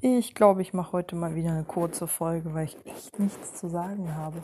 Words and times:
Ich 0.00 0.32
glaube, 0.32 0.62
ich 0.62 0.72
mache 0.72 0.92
heute 0.92 1.16
mal 1.16 1.34
wieder 1.34 1.50
eine 1.50 1.64
kurze 1.64 2.06
Folge, 2.06 2.54
weil 2.54 2.66
ich 2.66 2.86
echt 2.86 3.18
nichts 3.18 3.54
zu 3.54 3.68
sagen 3.68 4.14
habe. 4.14 4.40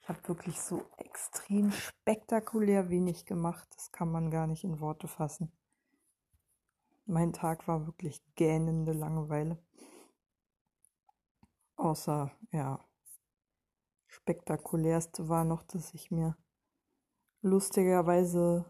Ich 0.00 0.08
habe 0.08 0.26
wirklich 0.26 0.58
so 0.62 0.86
extrem 0.96 1.70
spektakulär 1.72 2.88
wenig 2.88 3.26
gemacht. 3.26 3.68
Das 3.76 3.92
kann 3.92 4.10
man 4.10 4.30
gar 4.30 4.46
nicht 4.46 4.64
in 4.64 4.80
Worte 4.80 5.08
fassen. 5.08 5.52
Mein 7.04 7.34
Tag 7.34 7.68
war 7.68 7.84
wirklich 7.84 8.22
gähnende 8.34 8.94
Langeweile. 8.94 9.62
Außer, 11.76 12.32
ja, 12.50 12.82
spektakulärste 14.06 15.28
war 15.28 15.44
noch, 15.44 15.64
dass 15.64 15.92
ich 15.92 16.10
mir 16.10 16.34
lustigerweise 17.42 18.64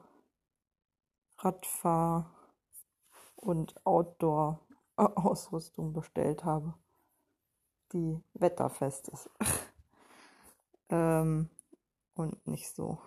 Radfahr 1.38 2.34
und 3.36 3.86
Outdoor 3.86 4.66
Ausrüstung 4.96 5.92
bestellt 5.92 6.44
habe, 6.44 6.74
die 7.92 8.20
wetterfest 8.34 9.08
ist 9.08 9.30
ähm, 10.88 11.50
und 12.14 12.46
nicht 12.46 12.74
so 12.74 12.98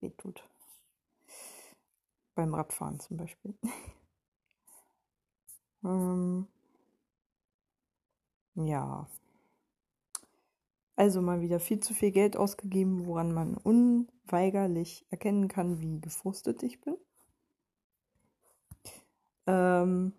wehtut. 0.00 0.48
Beim 2.34 2.54
Radfahren 2.54 2.98
zum 2.98 3.18
Beispiel. 3.18 3.54
ähm, 5.84 6.48
ja. 8.54 9.06
Also 10.96 11.22
mal 11.22 11.40
wieder 11.40 11.58
viel 11.58 11.80
zu 11.80 11.94
viel 11.94 12.10
Geld 12.10 12.36
ausgegeben, 12.36 13.06
woran 13.06 13.32
man 13.32 13.56
unweigerlich 13.56 15.06
erkennen 15.10 15.48
kann, 15.48 15.80
wie 15.80 16.00
gefrustet 16.00 16.62
ich 16.62 16.80
bin. 16.80 16.96
Ähm, 19.46 20.12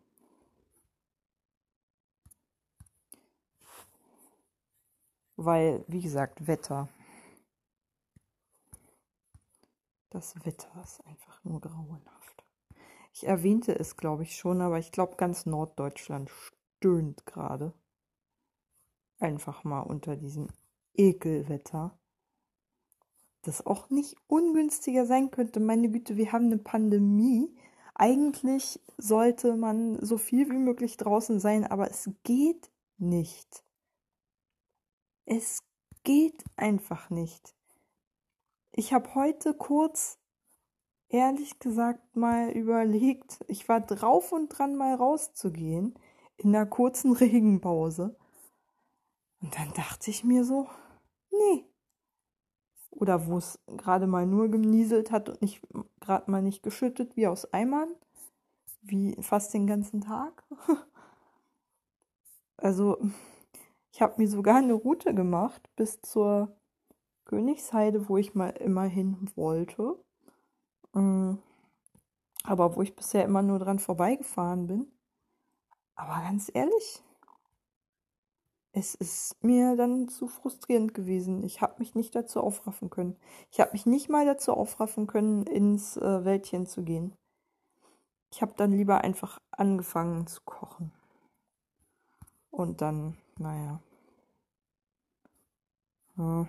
Weil, 5.35 5.83
wie 5.87 6.01
gesagt, 6.01 6.47
Wetter. 6.47 6.89
Das 10.09 10.35
Wetter 10.45 10.69
ist 10.83 11.03
einfach 11.05 11.43
nur 11.43 11.59
grauenhaft. 11.59 12.45
Ich 13.13 13.25
erwähnte 13.25 13.77
es, 13.77 13.97
glaube 13.97 14.23
ich, 14.23 14.35
schon, 14.35 14.61
aber 14.61 14.79
ich 14.79 14.91
glaube, 14.91 15.15
ganz 15.17 15.45
Norddeutschland 15.45 16.29
stöhnt 16.29 17.25
gerade. 17.25 17.73
Einfach 19.19 19.63
mal 19.63 19.81
unter 19.81 20.15
diesem 20.15 20.49
Ekelwetter. 20.93 21.97
Das 23.43 23.65
auch 23.65 23.89
nicht 23.89 24.15
ungünstiger 24.27 25.05
sein 25.05 25.31
könnte. 25.31 25.59
Meine 25.59 25.89
Güte, 25.89 26.17
wir 26.17 26.31
haben 26.31 26.45
eine 26.45 26.57
Pandemie. 26.57 27.55
Eigentlich 27.95 28.79
sollte 28.97 29.55
man 29.55 30.03
so 30.03 30.17
viel 30.17 30.49
wie 30.49 30.57
möglich 30.57 30.97
draußen 30.97 31.39
sein, 31.39 31.65
aber 31.65 31.89
es 31.89 32.09
geht 32.23 32.71
nicht. 32.97 33.63
Es 35.25 35.63
geht 36.03 36.43
einfach 36.55 37.09
nicht. 37.09 37.55
Ich 38.71 38.93
habe 38.93 39.15
heute 39.15 39.53
kurz, 39.53 40.19
ehrlich 41.09 41.59
gesagt, 41.59 42.15
mal 42.15 42.49
überlegt, 42.49 43.43
ich 43.47 43.69
war 43.69 43.81
drauf 43.81 44.31
und 44.31 44.49
dran, 44.49 44.75
mal 44.75 44.95
rauszugehen, 44.95 45.93
in 46.37 46.55
einer 46.55 46.65
kurzen 46.65 47.13
Regenpause. 47.15 48.17
Und 49.41 49.57
dann 49.57 49.71
dachte 49.73 50.09
ich 50.09 50.23
mir 50.23 50.43
so, 50.43 50.67
nee. 51.31 51.65
Oder 52.89 53.27
wo 53.27 53.37
es 53.37 53.59
gerade 53.67 54.07
mal 54.07 54.25
nur 54.25 54.49
genieselt 54.49 55.11
hat 55.11 55.29
und 55.29 55.41
nicht 55.41 55.61
gerade 55.99 56.29
mal 56.29 56.41
nicht 56.41 56.63
geschüttet 56.63 57.15
wie 57.15 57.27
aus 57.27 57.51
Eimern, 57.53 57.89
wie 58.81 59.15
fast 59.21 59.53
den 59.53 59.67
ganzen 59.67 60.01
Tag. 60.01 60.43
also 62.57 62.97
ich 63.93 64.01
habe 64.01 64.15
mir 64.17 64.27
sogar 64.27 64.55
eine 64.57 64.73
Route 64.73 65.13
gemacht 65.13 65.69
bis 65.75 66.01
zur 66.01 66.51
Königsheide, 67.25 68.09
wo 68.09 68.17
ich 68.17 68.33
mal 68.33 68.49
immer 68.49 68.85
hin 68.85 69.29
wollte. 69.35 69.95
Mm. 70.93 71.35
Aber 72.43 72.75
wo 72.75 72.81
ich 72.81 72.95
bisher 72.95 73.23
immer 73.23 73.43
nur 73.43 73.59
dran 73.59 73.77
vorbeigefahren 73.77 74.67
bin. 74.67 74.91
Aber 75.95 76.21
ganz 76.23 76.49
ehrlich, 76.53 77.03
es 78.71 78.95
ist 78.95 79.41
mir 79.43 79.75
dann 79.75 80.09
zu 80.09 80.27
frustrierend 80.27 80.95
gewesen. 80.95 81.43
Ich 81.43 81.61
habe 81.61 81.75
mich 81.77 81.93
nicht 81.93 82.15
dazu 82.15 82.41
aufraffen 82.41 82.89
können. 82.89 83.15
Ich 83.51 83.61
habe 83.61 83.73
mich 83.73 83.85
nicht 83.85 84.09
mal 84.09 84.25
dazu 84.25 84.53
aufraffen 84.53 85.05
können, 85.05 85.45
ins 85.45 85.97
äh, 85.97 86.25
Wäldchen 86.25 86.65
zu 86.65 86.81
gehen. 86.83 87.13
Ich 88.31 88.41
habe 88.41 88.53
dann 88.57 88.71
lieber 88.71 89.01
einfach 89.01 89.39
angefangen 89.51 90.25
zu 90.25 90.41
kochen. 90.41 90.91
Und 92.49 92.81
dann 92.81 93.17
naja. 93.39 93.79
Hm. 96.17 96.47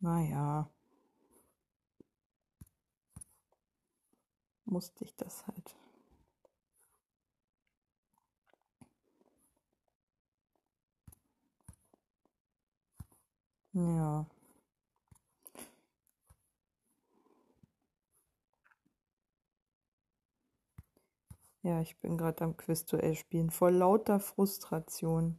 Naja. 0.00 0.68
Musste 4.64 5.04
ich 5.04 5.14
das 5.16 5.46
halt. 5.46 5.74
Ja. 13.74 14.26
Ja, 21.66 21.82
ich 21.82 21.98
bin 21.98 22.16
gerade 22.16 22.44
am 22.44 22.56
Quizduell 22.56 23.14
spielen. 23.14 23.50
Vor 23.50 23.70
lauter 23.70 24.20
Frustration 24.20 25.36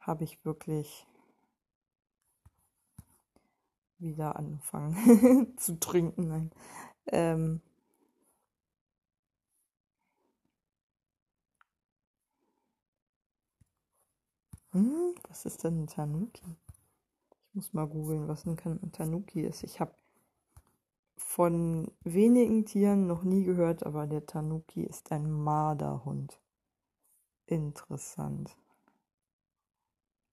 habe 0.00 0.24
ich 0.24 0.44
wirklich 0.44 1.06
wieder 3.98 4.36
angefangen 4.36 5.54
zu 5.56 5.78
trinken. 5.78 6.28
Nein. 6.28 6.50
Ähm, 7.08 7.60
hm, 14.72 15.14
was 15.28 15.44
ist 15.46 15.62
denn 15.62 15.82
ein 15.84 15.86
Tanuki? 15.86 16.42
Ich 17.48 17.54
muss 17.54 17.72
mal 17.74 17.86
googeln, 17.86 18.28
was 18.28 18.46
ein 18.46 18.56
Tanuki 18.92 19.42
ist. 19.42 19.62
Ich 19.64 19.80
habe 19.80 19.94
von 21.30 21.86
wenigen 22.02 22.64
Tieren 22.64 23.06
noch 23.06 23.22
nie 23.22 23.44
gehört, 23.44 23.86
aber 23.86 24.08
der 24.08 24.26
Tanuki 24.26 24.82
ist 24.82 25.12
ein 25.12 25.30
Marderhund. 25.30 26.40
Interessant. 27.46 28.56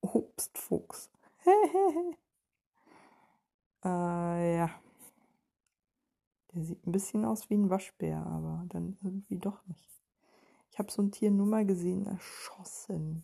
Obstfuchs. 0.02 1.12
äh, 3.85 4.58
ja. 4.58 4.72
Der 6.52 6.63
sieht 6.63 6.88
ein 6.88 6.91
bisschen 6.91 7.25
aus 7.25 7.47
wie 7.52 7.58
ein 7.58 7.69
Waschbär, 7.69 8.25
aber 8.25 8.66
dann 8.69 8.97
irgendwie 9.03 9.38
doch 9.38 9.64
nicht. 9.68 10.02
Ich 10.72 10.79
habe 10.79 10.91
so 10.91 11.03
ein 11.03 11.12
Tier 11.12 11.29
nur 11.29 11.46
mal 11.46 11.66
gesehen, 11.68 12.08
erschossen. 12.08 13.24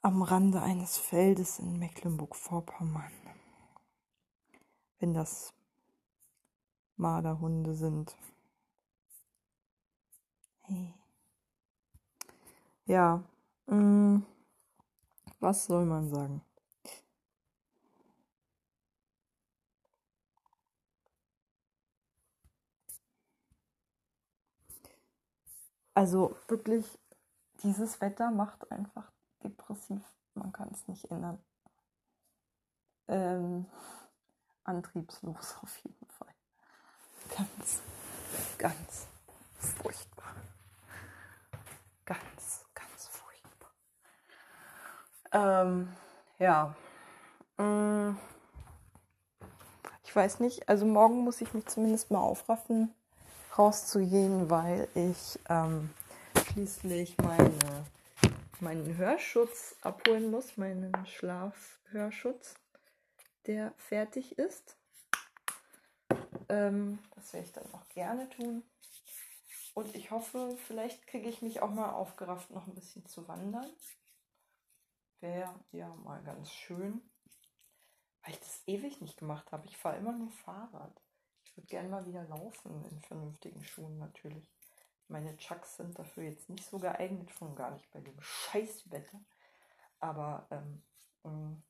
Am 0.00 0.22
Rande 0.22 0.62
eines 0.62 0.96
Feldes 0.96 1.58
in 1.58 1.76
Mecklenburg-Vorpommern 1.76 3.19
wenn 5.00 5.14
das 5.14 5.52
Marderhunde 6.96 7.74
sind. 7.74 8.14
Hey. 10.62 10.94
Ja, 12.86 13.22
mh, 13.66 13.76
mm, 13.76 14.26
was 15.40 15.64
soll 15.66 15.86
man 15.86 16.08
sagen? 16.08 16.42
Also 25.94 26.36
wirklich, 26.48 26.98
dieses 27.62 28.00
Wetter 28.00 28.30
macht 28.30 28.70
einfach 28.70 29.10
depressiv. 29.42 30.02
Man 30.34 30.52
kann 30.52 30.70
es 30.72 30.86
nicht 30.88 31.10
ändern. 31.10 31.38
Ähm, 33.08 33.66
antriebslos 34.70 35.56
auf 35.62 35.76
jeden 35.78 36.06
Fall. 36.06 36.28
Ganz, 37.36 37.80
ganz 38.58 39.06
furchtbar. 39.58 40.34
Ganz, 42.06 42.64
ganz 42.74 43.08
furchtbar. 43.08 43.70
Ähm, 45.32 45.92
ja. 46.38 46.74
Mm. 47.58 48.16
Ich 50.04 50.16
weiß 50.16 50.40
nicht, 50.40 50.68
also 50.68 50.86
morgen 50.86 51.22
muss 51.22 51.40
ich 51.40 51.54
mich 51.54 51.66
zumindest 51.66 52.10
mal 52.10 52.18
aufraffen, 52.18 52.92
rauszugehen, 53.56 54.50
weil 54.50 54.88
ich 54.96 55.38
ähm, 55.48 55.90
schließlich 56.48 57.16
meine, 57.18 57.54
meinen 58.58 58.96
Hörschutz 58.96 59.76
abholen 59.82 60.32
muss, 60.32 60.56
meinen 60.56 60.92
Schlafhörschutz 61.06 62.54
der 63.46 63.72
fertig 63.76 64.38
ist. 64.38 64.76
Ähm, 66.48 66.98
das 67.14 67.32
werde 67.32 67.46
ich 67.46 67.52
dann 67.52 67.72
auch 67.72 67.88
gerne 67.88 68.28
tun. 68.30 68.62
Und 69.74 69.94
ich 69.94 70.10
hoffe, 70.10 70.56
vielleicht 70.66 71.06
kriege 71.06 71.28
ich 71.28 71.42
mich 71.42 71.62
auch 71.62 71.70
mal 71.70 71.92
aufgerafft, 71.92 72.50
noch 72.50 72.66
ein 72.66 72.74
bisschen 72.74 73.06
zu 73.06 73.26
wandern. 73.28 73.70
Wäre 75.20 75.54
ja 75.70 75.94
mal 75.94 76.22
ganz 76.22 76.50
schön. 76.50 77.00
Weil 78.22 78.34
ich 78.34 78.40
das 78.40 78.62
ewig 78.66 79.00
nicht 79.00 79.16
gemacht 79.16 79.52
habe. 79.52 79.66
Ich 79.66 79.76
fahre 79.76 79.96
immer 79.96 80.12
nur 80.12 80.30
Fahrrad. 80.30 81.00
Ich 81.44 81.56
würde 81.56 81.68
gerne 81.68 81.88
mal 81.88 82.06
wieder 82.06 82.24
laufen 82.24 82.84
in 82.84 83.00
vernünftigen 83.00 83.64
Schuhen 83.64 83.98
natürlich. 83.98 84.52
Meine 85.08 85.36
Chucks 85.36 85.76
sind 85.76 85.98
dafür 85.98 86.24
jetzt 86.24 86.48
nicht 86.48 86.64
so 86.64 86.78
geeignet, 86.78 87.30
schon 87.32 87.56
gar 87.56 87.70
nicht 87.72 87.90
bei 87.90 88.00
dem 88.00 88.20
Scheißwetter. 88.20 89.20
Aber 89.98 90.46
ähm, 90.50 90.82
ähm, 91.24 91.62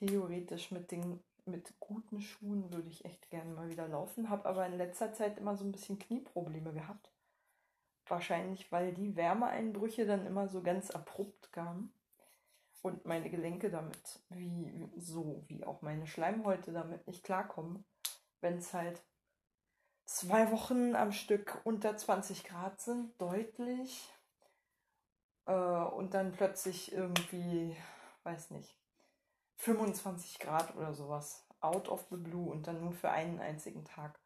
theoretisch 0.00 0.70
mit 0.70 0.90
den 0.90 1.20
mit 1.46 1.74
guten 1.80 2.20
Schuhen 2.20 2.72
würde 2.72 2.88
ich 2.88 3.04
echt 3.04 3.30
gerne 3.30 3.52
mal 3.52 3.70
wieder 3.70 3.88
laufen. 3.88 4.30
Habe 4.30 4.48
aber 4.48 4.66
in 4.66 4.76
letzter 4.76 5.12
Zeit 5.12 5.38
immer 5.38 5.56
so 5.56 5.64
ein 5.64 5.72
bisschen 5.72 5.98
Knieprobleme 5.98 6.72
gehabt. 6.72 7.10
Wahrscheinlich, 8.06 8.70
weil 8.72 8.92
die 8.92 9.16
Wärmeeinbrüche 9.16 10.06
dann 10.06 10.26
immer 10.26 10.48
so 10.48 10.62
ganz 10.62 10.90
abrupt 10.90 11.52
kamen 11.52 11.92
und 12.82 13.04
meine 13.04 13.30
Gelenke 13.30 13.70
damit, 13.70 14.20
wie 14.30 14.88
so 14.96 15.44
wie 15.48 15.64
auch 15.64 15.82
meine 15.82 16.06
Schleimhäute 16.06 16.72
damit 16.72 17.06
nicht 17.06 17.24
klarkommen, 17.24 17.84
wenn 18.40 18.58
es 18.58 18.72
halt 18.72 19.02
zwei 20.06 20.50
Wochen 20.50 20.96
am 20.96 21.12
Stück 21.12 21.60
unter 21.64 21.96
20 21.96 22.44
Grad 22.44 22.80
sind, 22.80 23.20
deutlich. 23.20 24.12
Äh, 25.46 25.52
und 25.52 26.14
dann 26.14 26.32
plötzlich 26.32 26.92
irgendwie, 26.92 27.76
weiß 28.24 28.50
nicht, 28.50 28.79
25 29.60 30.38
Grad 30.38 30.76
oder 30.76 30.92
sowas. 30.92 31.44
Out 31.60 31.88
of 31.88 32.04
the 32.10 32.16
blue 32.16 32.50
und 32.50 32.66
dann 32.66 32.80
nur 32.80 32.92
für 32.92 33.10
einen 33.10 33.38
einzigen 33.38 33.84
Tag. 33.84 34.18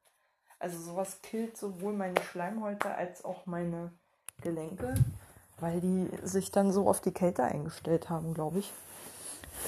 Also 0.61 0.79
sowas 0.79 1.21
killt 1.23 1.57
sowohl 1.57 1.93
meine 1.93 2.21
Schleimhäute 2.23 2.95
als 2.95 3.25
auch 3.25 3.45
meine 3.45 3.93
Gelenke, 4.41 4.95
weil 5.59 5.81
die 5.81 6.09
sich 6.23 6.53
dann 6.53 6.73
so 6.73 6.89
auf 6.89 7.01
die 7.01 7.13
Kälte 7.13 7.43
eingestellt 7.43 8.09
haben, 8.09 8.35
glaube 8.35 8.61
ich 8.61 8.73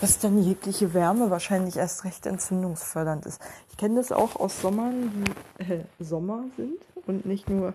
dass 0.00 0.18
dann 0.18 0.42
jegliche 0.42 0.92
Wärme 0.94 1.30
wahrscheinlich 1.30 1.76
erst 1.76 2.04
recht 2.04 2.26
entzündungsfördernd 2.26 3.26
ist. 3.26 3.40
Ich 3.70 3.76
kenne 3.76 3.96
das 3.96 4.12
auch 4.12 4.36
aus 4.36 4.60
Sommern, 4.60 5.24
die 5.58 5.72
äh, 5.72 5.84
Sommer 5.98 6.44
sind 6.56 6.78
und 7.06 7.24
nicht 7.24 7.48
nur 7.48 7.74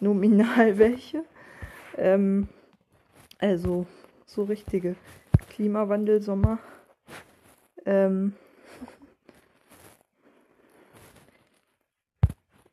nominal 0.00 0.78
welche. 0.78 1.24
Ähm, 1.96 2.48
also 3.38 3.86
so 4.26 4.44
richtige 4.44 4.96
Klimawandel-Sommer. 5.50 6.58
Ähm, 7.84 8.34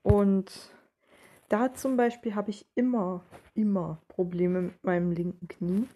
und 0.04 0.52
da 1.50 1.74
zum 1.74 1.98
Beispiel 1.98 2.36
habe 2.36 2.52
ich 2.52 2.68
immer, 2.76 3.24
immer 3.56 4.02
Probleme 4.08 4.62
mit 4.62 4.84
meinem 4.84 5.12
linken 5.12 5.48
Knie. 5.48 5.88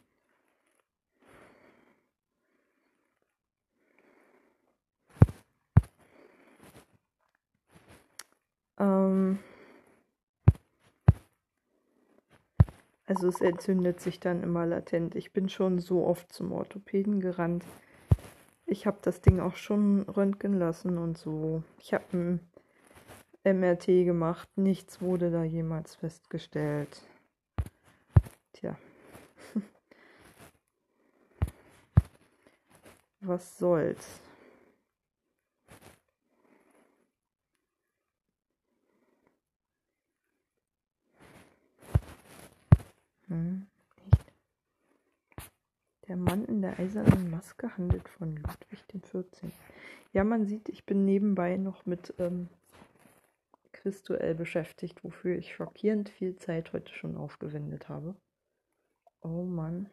Ähm, 8.79 9.39
also 13.05 13.27
es 13.27 13.41
entzündet 13.41 14.01
sich 14.01 14.19
dann 14.19 14.41
immer 14.43 14.65
latent. 14.65 15.15
Ich 15.15 15.31
bin 15.33 15.49
schon 15.49 15.79
so 15.79 16.05
oft 16.05 16.33
zum 16.33 16.51
Orthopäden 16.51 17.19
gerannt. 17.19 17.63
Ich 18.73 18.87
habe 18.87 18.97
das 19.03 19.21
Ding 19.21 19.39
auch 19.39 19.55
schon 19.55 20.01
röntgen 20.01 20.57
lassen 20.57 20.97
und 20.97 21.15
so. 21.15 21.61
Ich 21.77 21.93
habe 21.93 22.05
ein 22.11 22.39
MRT 23.43 23.85
gemacht. 24.03 24.49
Nichts 24.55 24.99
wurde 24.99 25.29
da 25.29 25.43
jemals 25.43 25.93
festgestellt. 25.93 27.03
Tja. 28.53 28.75
Was 33.21 33.59
soll's? 33.59 34.19
Hm? 43.27 43.67
Der 46.07 46.17
Mann 46.17 46.45
in 46.45 46.61
der 46.61 46.79
eisernen 46.79 47.29
Maske 47.31 47.75
handelt 47.77 48.07
von 48.09 48.35
Ludwig 48.35 48.87
XIV. 48.87 49.51
Ja, 50.11 50.23
man 50.23 50.45
sieht, 50.45 50.69
ich 50.69 50.85
bin 50.85 51.05
nebenbei 51.05 51.57
noch 51.57 51.85
mit 51.85 52.13
ähm, 52.19 52.49
Christuell 53.71 54.35
beschäftigt, 54.35 55.03
wofür 55.03 55.37
ich 55.37 55.55
schockierend 55.55 56.09
viel 56.09 56.35
Zeit 56.35 56.73
heute 56.73 56.93
schon 56.93 57.15
aufgewendet 57.15 57.89
habe. 57.89 58.15
Oh 59.21 59.43
Mann. 59.43 59.89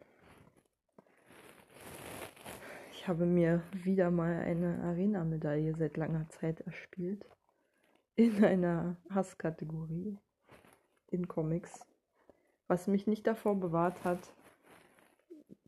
Ich 2.91 3.07
habe 3.07 3.25
mir 3.25 3.63
wieder 3.71 4.11
mal 4.11 4.41
eine 4.41 4.83
Arena-Medaille 4.83 5.75
seit 5.75 5.97
langer 5.97 6.27
Zeit 6.29 6.61
erspielt. 6.61 7.25
In 8.15 8.43
einer 8.43 8.97
Hasskategorie. 9.09 10.17
In 11.07 11.27
Comics 11.27 11.85
was 12.71 12.87
mich 12.87 13.05
nicht 13.05 13.27
davor 13.27 13.55
bewahrt 13.59 14.05
hat, 14.05 14.33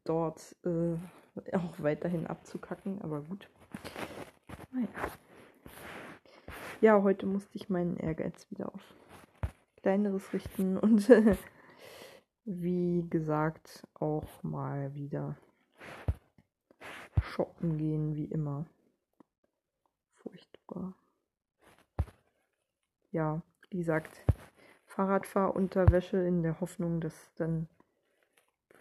dort 0.04 0.56
äh, 0.66 0.96
auch 1.56 1.80
weiterhin 1.80 2.28
abzukacken, 2.28 3.02
aber 3.02 3.22
gut. 3.22 3.50
Naja. 4.72 4.88
Ja, 6.82 7.02
heute 7.02 7.26
musste 7.26 7.56
ich 7.56 7.70
meinen 7.70 7.98
Ehrgeiz 7.98 8.50
wieder 8.52 8.74
auf 8.74 8.82
kleineres 9.78 10.34
richten 10.34 10.78
und 10.80 11.10
wie 12.46 13.08
gesagt 13.10 13.88
auch 13.94 14.44
mal 14.44 14.94
wieder 14.96 15.38
shoppen 17.22 17.78
gehen, 17.78 18.16
wie 18.16 18.26
immer. 18.26 18.66
Furchtbar. 20.18 20.94
Ja, 23.12 23.42
wie 23.70 23.78
gesagt, 23.78 24.24
Fahrradfahrunterwäsche 24.88 26.18
in 26.18 26.44
der 26.44 26.60
Hoffnung, 26.60 27.00
dass 27.00 27.34
dann 27.36 27.68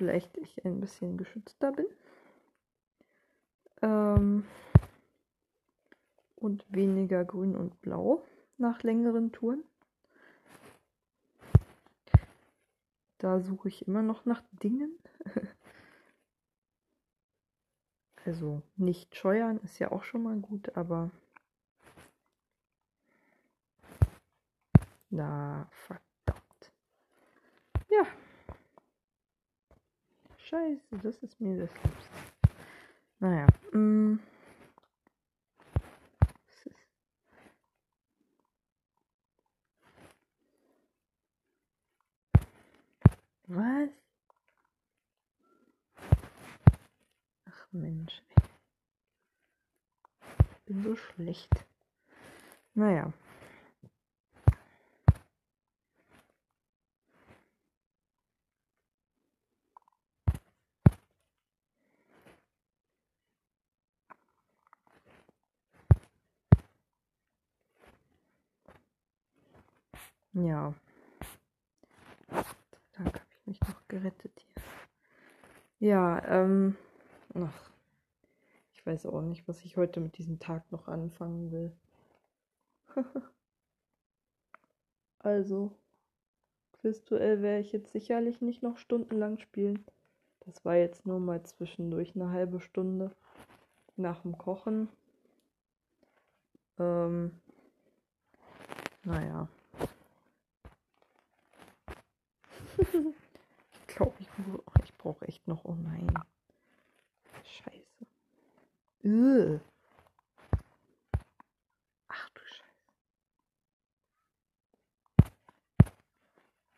vielleicht 0.03 0.37
ich 0.37 0.65
ein 0.65 0.81
bisschen 0.81 1.17
geschützter 1.17 1.71
bin. 1.71 1.87
Ähm 3.83 4.45
und 6.35 6.65
weniger 6.69 7.25
grün 7.25 7.55
und 7.55 7.81
blau 7.83 8.25
nach 8.57 8.83
längeren 8.83 9.31
Touren. 9.31 9.63
Da 13.19 13.39
suche 13.39 13.69
ich 13.69 13.87
immer 13.87 14.03
noch 14.03 14.25
nach 14.25 14.43
Dingen. 14.51 14.99
also 18.25 18.61
nicht 18.75 19.15
scheuern 19.15 19.61
ist 19.63 19.79
ja 19.79 19.93
auch 19.93 20.03
schon 20.03 20.25
mal 20.25 20.37
gut, 20.37 20.77
aber 20.77 21.13
Na, 25.11 25.69
verdammt. 25.71 26.73
Ja. 27.89 28.05
Scheiße, 30.53 30.99
das 31.03 31.17
ist 31.23 31.41
mir 31.41 31.57
das 31.57 31.71
Liebste. 31.83 32.11
Naja. 33.21 33.47
Mm. 33.73 34.19
Was? 43.47 43.89
Ach 47.47 47.67
Mensch. 47.73 48.23
Ich 50.51 50.65
bin 50.67 50.83
so 50.83 50.95
schlecht. 50.97 51.49
Naja. 52.75 53.11
Ja. 70.33 70.75
Dank 72.93 73.21
habe 73.21 73.31
ich 73.31 73.47
mich 73.47 73.61
noch 73.61 73.89
gerettet 73.89 74.33
hier. 74.39 74.63
Ja, 75.79 76.25
ähm. 76.27 76.77
Ach. 77.35 77.71
Ich 78.73 78.85
weiß 78.85 79.07
auch 79.07 79.23
nicht, 79.23 79.47
was 79.47 79.65
ich 79.65 79.77
heute 79.77 80.01
mit 80.01 80.19
diesem 80.19 80.39
Tag 80.39 80.71
noch 80.73 80.89
anfangen 80.89 81.53
will. 81.53 81.77
also, 85.21 85.77
Quizduell 86.83 87.43
werde 87.43 87.61
ich 87.61 87.71
jetzt 87.71 87.93
sicherlich 87.93 88.41
nicht 88.41 88.65
noch 88.65 88.77
stundenlang 88.77 89.39
spielen. 89.39 89.85
Das 90.41 90.65
war 90.65 90.75
jetzt 90.75 91.07
nur 91.07 91.21
mal 91.21 91.41
zwischendurch 91.45 92.17
eine 92.17 92.33
halbe 92.33 92.59
Stunde 92.59 93.15
nach 93.95 94.23
dem 94.23 94.37
Kochen. 94.37 94.89
Ähm, 96.81 97.41
naja. 99.05 99.49
ich 103.73 103.87
glaube, 103.87 104.15
ich, 104.19 104.29
ich 104.85 104.95
brauche 104.97 105.27
echt 105.27 105.47
noch. 105.47 105.65
Oh 105.65 105.75
nein. 105.75 106.13
Scheiße. 107.45 108.07
Ugh. 109.05 109.61
Ach 112.09 112.31
du 112.31 112.41
Scheiße. 112.41 112.93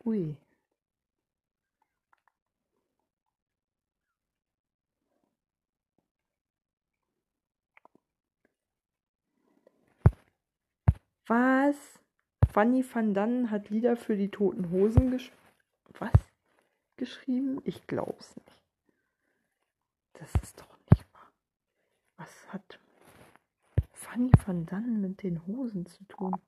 Ui. 0.05 0.37
Was? 11.27 11.75
Fanny 12.51 12.83
van 12.83 13.13
Dannen 13.13 13.49
hat 13.51 13.69
Lieder 13.69 13.97
für 13.97 14.15
die 14.15 14.29
Toten 14.29 14.69
Hosen 14.69 15.11
gesch 15.11 15.31
Was? 15.99 16.11
geschrieben? 16.97 17.61
Ich 17.65 17.87
glaub's 17.87 18.35
nicht. 18.35 18.61
Das 20.13 20.33
ist 20.43 20.59
doch 20.59 20.77
nicht 20.91 21.05
wahr. 21.13 21.31
Was 22.17 22.53
hat 22.53 22.79
Fanny 23.91 24.31
van 24.45 24.65
Dannen 24.65 25.01
mit 25.01 25.23
den 25.23 25.45
Hosen 25.45 25.85
zu 25.85 26.03
tun? 26.05 26.39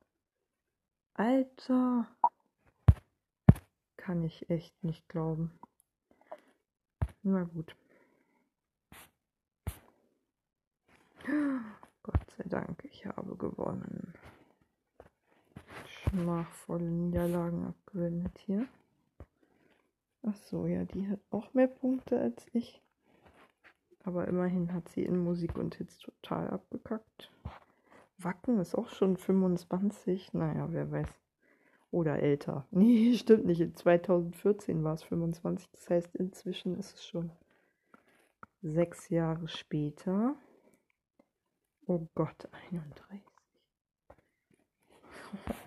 Alter. 1.14 2.08
Kann 3.98 4.24
ich 4.24 4.50
echt 4.50 4.84
nicht 4.84 5.08
glauben. 5.10 5.60
Na 7.24 7.44
gut. 7.44 7.76
Gott 12.04 12.32
sei 12.38 12.44
Dank, 12.46 12.86
ich 12.86 13.06
habe 13.06 13.36
gewonnen 13.36 14.14
schmachvolle 16.10 16.86
Niederlagen 16.86 17.66
abgewendet 17.66 18.38
hier. 18.40 18.68
Ach 20.30 20.36
so, 20.36 20.68
ja, 20.68 20.84
die 20.84 21.08
hat 21.08 21.22
auch 21.30 21.54
mehr 21.54 21.68
Punkte 21.68 22.20
als 22.20 22.48
ich. 22.52 22.82
Aber 24.04 24.28
immerhin 24.28 24.74
hat 24.74 24.90
sie 24.90 25.04
in 25.04 25.18
Musik 25.24 25.58
und 25.58 25.76
Hits 25.76 26.00
total 26.00 26.50
abgekackt. 26.50 27.32
Wacken 28.18 28.60
ist 28.60 28.76
auch 28.76 28.90
schon 28.90 29.16
25. 29.16 30.34
Naja, 30.34 30.68
wer 30.72 30.92
weiß. 30.92 31.08
Oder 31.92 32.20
älter. 32.20 32.68
Nee, 32.72 33.14
stimmt 33.16 33.46
nicht. 33.46 33.62
In 33.62 33.74
2014 33.74 34.84
war 34.84 34.96
es 34.96 35.04
25. 35.04 35.70
Das 35.72 35.90
heißt, 35.90 36.16
inzwischen 36.16 36.78
ist 36.78 36.96
es 36.96 37.06
schon 37.06 37.32
sechs 38.62 39.08
Jahre 39.08 39.48
später. 39.48 40.36
Oh 41.86 42.06
Gott, 42.16 42.50
31. 42.72 43.22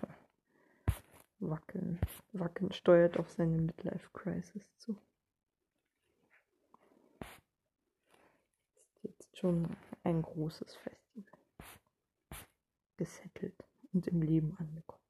Wacken. 1.41 1.99
Wacken 2.33 2.71
steuert 2.71 3.17
auf 3.17 3.29
seine 3.31 3.57
Midlife-Crisis 3.57 4.63
zu. 4.77 4.95
Ist 8.93 9.03
jetzt 9.03 9.37
schon 9.37 9.75
ein 10.03 10.21
großes 10.21 10.75
Festival. 10.75 11.31
Gesettelt 12.97 13.55
und 13.93 14.07
im 14.07 14.21
Leben 14.21 14.55
angekommen. 14.57 15.01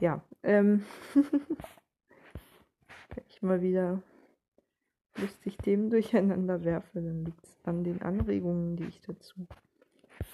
Ja, 0.00 0.22
ähm, 0.42 0.84
wenn 1.14 3.24
ich 3.28 3.42
mal 3.42 3.62
wieder 3.62 4.02
lustig 5.16 5.56
Themen 5.58 5.90
durcheinander 5.90 6.64
werfe, 6.64 7.00
dann 7.00 7.24
liegt 7.24 7.44
es 7.44 7.58
an 7.64 7.84
den 7.84 8.02
Anregungen, 8.02 8.76
die 8.76 8.84
ich 8.84 9.00
dazu 9.00 9.46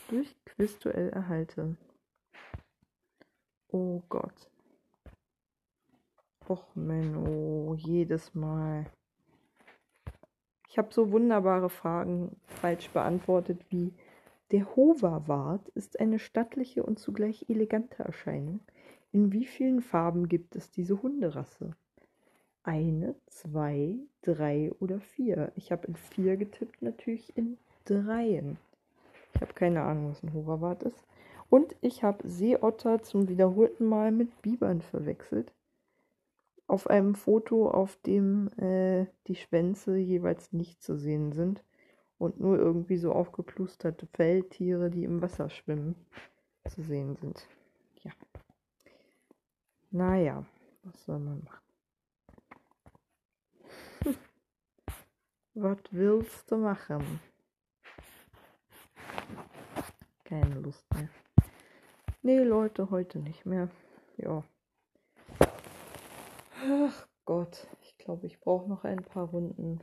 durch 0.08 0.36
Quizduell 0.44 1.10
erhalte. 1.10 1.76
Oh 3.68 4.02
Gott. 4.08 4.50
Och 6.48 6.76
Menno, 6.76 7.74
jedes 7.74 8.32
Mal. 8.32 8.86
Ich 10.68 10.78
habe 10.78 10.94
so 10.94 11.10
wunderbare 11.10 11.68
Fragen 11.68 12.36
falsch 12.46 12.88
beantwortet 12.90 13.66
wie 13.70 13.92
der 14.52 14.76
Hoverwart 14.76 15.68
ist 15.70 15.98
eine 15.98 16.20
stattliche 16.20 16.84
und 16.84 17.00
zugleich 17.00 17.46
elegante 17.48 18.04
Erscheinung. 18.04 18.60
In 19.10 19.32
wie 19.32 19.44
vielen 19.44 19.82
Farben 19.82 20.28
gibt 20.28 20.54
es 20.54 20.70
diese 20.70 21.02
Hunderasse? 21.02 21.72
Eine, 22.62 23.16
zwei, 23.26 23.96
drei 24.22 24.70
oder 24.78 25.00
vier? 25.00 25.50
Ich 25.56 25.72
habe 25.72 25.88
in 25.88 25.96
vier 25.96 26.36
getippt, 26.36 26.80
natürlich 26.80 27.36
in 27.36 27.58
dreien. 27.86 28.56
Ich 29.34 29.40
habe 29.40 29.52
keine 29.54 29.82
Ahnung, 29.82 30.10
was 30.10 30.22
ein 30.22 30.32
Hoverwart 30.32 30.84
ist. 30.84 31.04
Und 31.50 31.74
ich 31.80 32.04
habe 32.04 32.28
Seeotter 32.28 33.02
zum 33.02 33.28
wiederholten 33.28 33.86
Mal 33.86 34.12
mit 34.12 34.42
Bibern 34.42 34.80
verwechselt 34.80 35.52
auf 36.66 36.88
einem 36.88 37.14
Foto, 37.14 37.70
auf 37.70 37.96
dem 38.02 38.50
äh, 38.58 39.06
die 39.28 39.36
Schwänze 39.36 39.96
jeweils 39.96 40.52
nicht 40.52 40.82
zu 40.82 40.96
sehen 40.96 41.32
sind 41.32 41.64
und 42.18 42.40
nur 42.40 42.58
irgendwie 42.58 42.96
so 42.96 43.12
aufgeplusterte 43.12 44.06
Felltiere, 44.06 44.90
die 44.90 45.04
im 45.04 45.22
Wasser 45.22 45.48
schwimmen, 45.50 45.94
zu 46.68 46.82
sehen 46.82 47.16
sind. 47.16 47.46
Ja. 48.02 48.12
Naja, 49.90 50.44
was 50.82 51.04
soll 51.04 51.20
man 51.20 51.44
machen? 51.44 51.66
was 55.54 55.78
willst 55.90 56.50
du 56.50 56.56
machen? 56.56 57.20
Keine 60.24 60.56
Lust 60.56 60.84
mehr. 60.94 61.08
Nee, 62.22 62.42
Leute, 62.42 62.90
heute 62.90 63.20
nicht 63.20 63.46
mehr. 63.46 63.68
Ja. 64.16 64.42
Ach 66.68 67.06
Gott, 67.24 67.68
ich 67.82 67.96
glaube, 67.96 68.26
ich 68.26 68.40
brauche 68.40 68.68
noch 68.68 68.82
ein 68.82 69.04
paar 69.04 69.28
Runden 69.28 69.80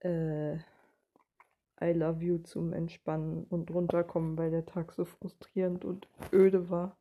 äh, 0.00 0.54
I 0.54 1.92
Love 1.92 2.24
You 2.24 2.38
zum 2.38 2.72
Entspannen 2.72 3.44
und 3.44 3.70
runterkommen, 3.70 4.38
weil 4.38 4.50
der 4.50 4.64
Tag 4.64 4.92
so 4.92 5.04
frustrierend 5.04 5.84
und 5.84 6.08
öde 6.32 6.70
war. 6.70 6.96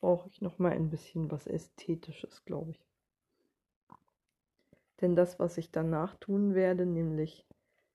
Brauche 0.00 0.28
ich 0.30 0.40
noch 0.40 0.58
mal 0.58 0.72
ein 0.72 0.90
bisschen 0.90 1.30
was 1.30 1.46
Ästhetisches, 1.46 2.44
glaube 2.44 2.72
ich. 2.72 2.84
Denn 5.00 5.14
das, 5.14 5.38
was 5.38 5.58
ich 5.58 5.70
danach 5.70 6.16
tun 6.16 6.54
werde, 6.54 6.86
nämlich 6.86 7.46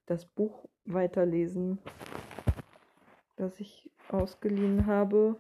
das 0.06 0.26
Buch 0.26 0.70
weiterlesen, 0.86 1.80
das 3.36 3.60
ich 3.60 3.92
ausgeliehen 4.08 4.86
habe, 4.86 5.38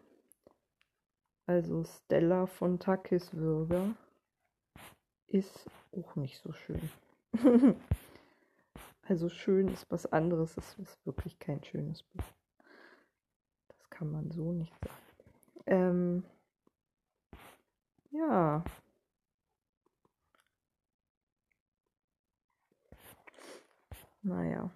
also 1.45 1.83
Stella 1.83 2.47
von 2.47 2.79
Takiswürger 2.79 3.95
ist 5.27 5.69
auch 5.91 6.15
nicht 6.15 6.39
so 6.39 6.51
schön. 6.53 6.89
also 9.03 9.29
schön 9.29 9.67
ist 9.67 9.89
was 9.91 10.05
anderes, 10.11 10.57
es 10.57 10.77
ist 10.79 11.05
wirklich 11.05 11.37
kein 11.39 11.63
schönes 11.63 12.03
Buch. 12.03 12.23
Das 13.67 13.89
kann 13.89 14.11
man 14.11 14.31
so 14.31 14.53
nicht 14.53 14.73
sagen. 14.83 14.95
Ähm, 15.67 16.25
ja. 18.11 18.63
Naja. 24.23 24.71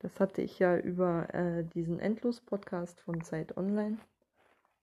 Das 0.00 0.18
hatte 0.20 0.42
ich 0.42 0.58
ja 0.58 0.76
über 0.76 1.32
äh, 1.32 1.64
diesen 1.64 1.98
Endlos-Podcast 2.00 3.00
von 3.00 3.22
Zeit 3.22 3.56
Online 3.56 3.98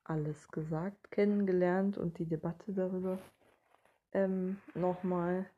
alles 0.03 0.48
gesagt, 0.50 1.12
kennengelernt 1.12 1.98
und 1.98 2.17
die 2.20 2.25
Debatte 2.25 2.74
darüber 2.74 3.20
ähm, 4.13 4.60
nochmal 4.74 5.50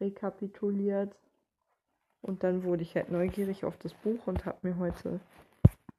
rekapituliert. 0.00 1.16
Und 2.20 2.42
dann 2.42 2.62
wurde 2.64 2.82
ich 2.82 2.94
halt 2.96 3.10
neugierig 3.10 3.64
auf 3.64 3.76
das 3.78 3.92
Buch 3.94 4.26
und 4.26 4.46
habe 4.46 4.58
mir 4.62 4.78
heute 4.78 5.20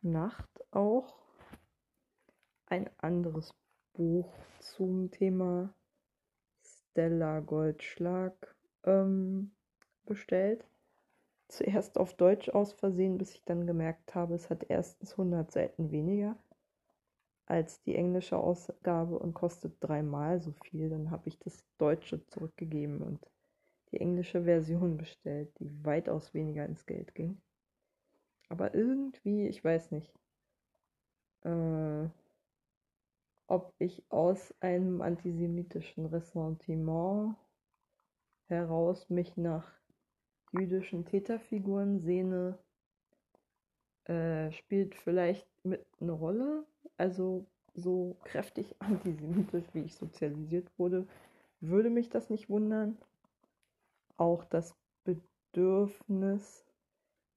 Nacht 0.02 0.50
auch 0.72 1.16
ein 2.68 2.90
anderes 2.98 3.54
Buch 3.94 4.34
zum 4.60 5.12
Thema 5.12 5.74
Stella 6.64 7.40
Goldschlag 7.42 8.56
ähm, 8.84 9.52
bestellt 10.06 10.66
zuerst 11.48 11.98
auf 11.98 12.14
Deutsch 12.14 12.50
aus 12.50 12.74
Versehen, 12.74 13.18
bis 13.18 13.34
ich 13.34 13.44
dann 13.46 13.68
gemerkt 13.68 14.16
habe, 14.16 14.36
es 14.36 14.50
hat 14.50 14.66
erstens 14.70 15.12
100 15.12 15.52
Seiten 15.52 15.92
weniger 15.92 16.38
als 17.46 17.82
die 17.84 17.96
englische 17.96 18.38
Ausgabe 18.38 19.20
und 19.20 19.34
kostet 19.34 19.76
dreimal 19.80 20.42
so 20.42 20.52
viel. 20.64 20.90
Dann 20.90 21.12
habe 21.12 21.28
ich 21.28 21.38
das 21.40 21.64
Deutsche 21.78 22.26
zurückgegeben 22.28 23.02
und 23.02 23.20
die 23.92 24.00
englische 24.00 24.44
Version 24.44 24.98
bestellt, 24.98 25.52
die 25.60 25.72
weitaus 25.86 26.34
weniger 26.34 26.66
ins 26.66 26.86
Geld 26.86 27.14
ging. 27.14 27.40
Aber 28.50 28.74
irgendwie, 28.74 29.48
ich 29.48 29.64
weiß 29.64 29.92
nicht, 29.92 30.12
äh, 31.44 32.08
ob 33.48 33.74
ich 33.78 34.04
aus 34.10 34.54
einem 34.60 35.02
antisemitischen 35.02 36.08
Ressentiment 36.08 37.36
heraus 38.48 39.10
mich 39.10 39.38
nach 39.38 39.72
jüdischen 40.60 41.06
Täterfiguren 41.06 42.00
sehne, 42.00 42.58
äh, 44.06 44.52
spielt 44.52 44.96
vielleicht 44.96 45.48
mit 45.64 45.86
eine 46.00 46.12
Rolle. 46.12 46.66
Also 46.98 47.46
so 47.74 48.16
kräftig 48.24 48.76
antisemitisch, 48.80 49.66
wie 49.74 49.82
ich 49.82 49.96
sozialisiert 49.96 50.68
wurde, 50.78 51.08
würde 51.60 51.90
mich 51.90 52.10
das 52.10 52.30
nicht 52.30 52.50
wundern. 52.50 52.98
Auch 54.18 54.46
das 54.46 54.76
Bedürfnis, 55.04 56.66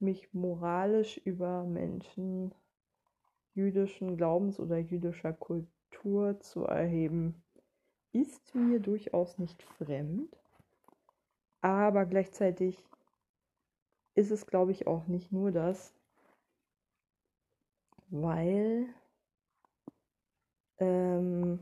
mich 0.01 0.33
moralisch 0.33 1.19
über 1.25 1.65
Menschen 1.65 2.55
jüdischen 3.55 4.17
Glaubens 4.17 4.61
oder 4.61 4.79
jüdischer 4.79 5.33
Kultur 5.33 6.39
zu 6.41 6.65
erheben, 6.65 7.43
ist 8.13 8.55
mir 8.55 8.79
durchaus 8.79 9.39
nicht 9.39 9.63
fremd. 9.63 10.37
Aber 11.61 12.07
gleichzeitig 12.07 12.85
ist 14.19 14.33
es, 14.33 14.47
glaube 14.49 14.73
ich, 14.73 14.89
auch 14.89 15.07
nicht 15.07 15.31
nur 15.31 15.53
das, 15.53 15.95
weil 18.11 18.93
ähm, 20.79 21.61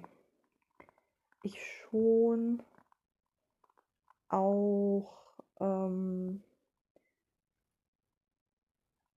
ich 1.43 1.61
schon 1.63 2.63
auch, 4.31 5.35
ähm, 5.61 6.43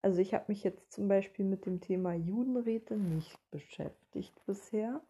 also 0.02 0.20
ich 0.20 0.34
habe 0.34 0.46
mich 0.50 0.66
jetzt 0.66 0.92
zum 0.92 1.08
Beispiel 1.08 1.46
mit 1.46 1.66
dem 1.66 1.80
Thema 1.80 2.14
Judenräte 2.14 2.98
nicht 2.98 3.40
beschäftigt 3.52 4.34
bisher. 4.46 5.02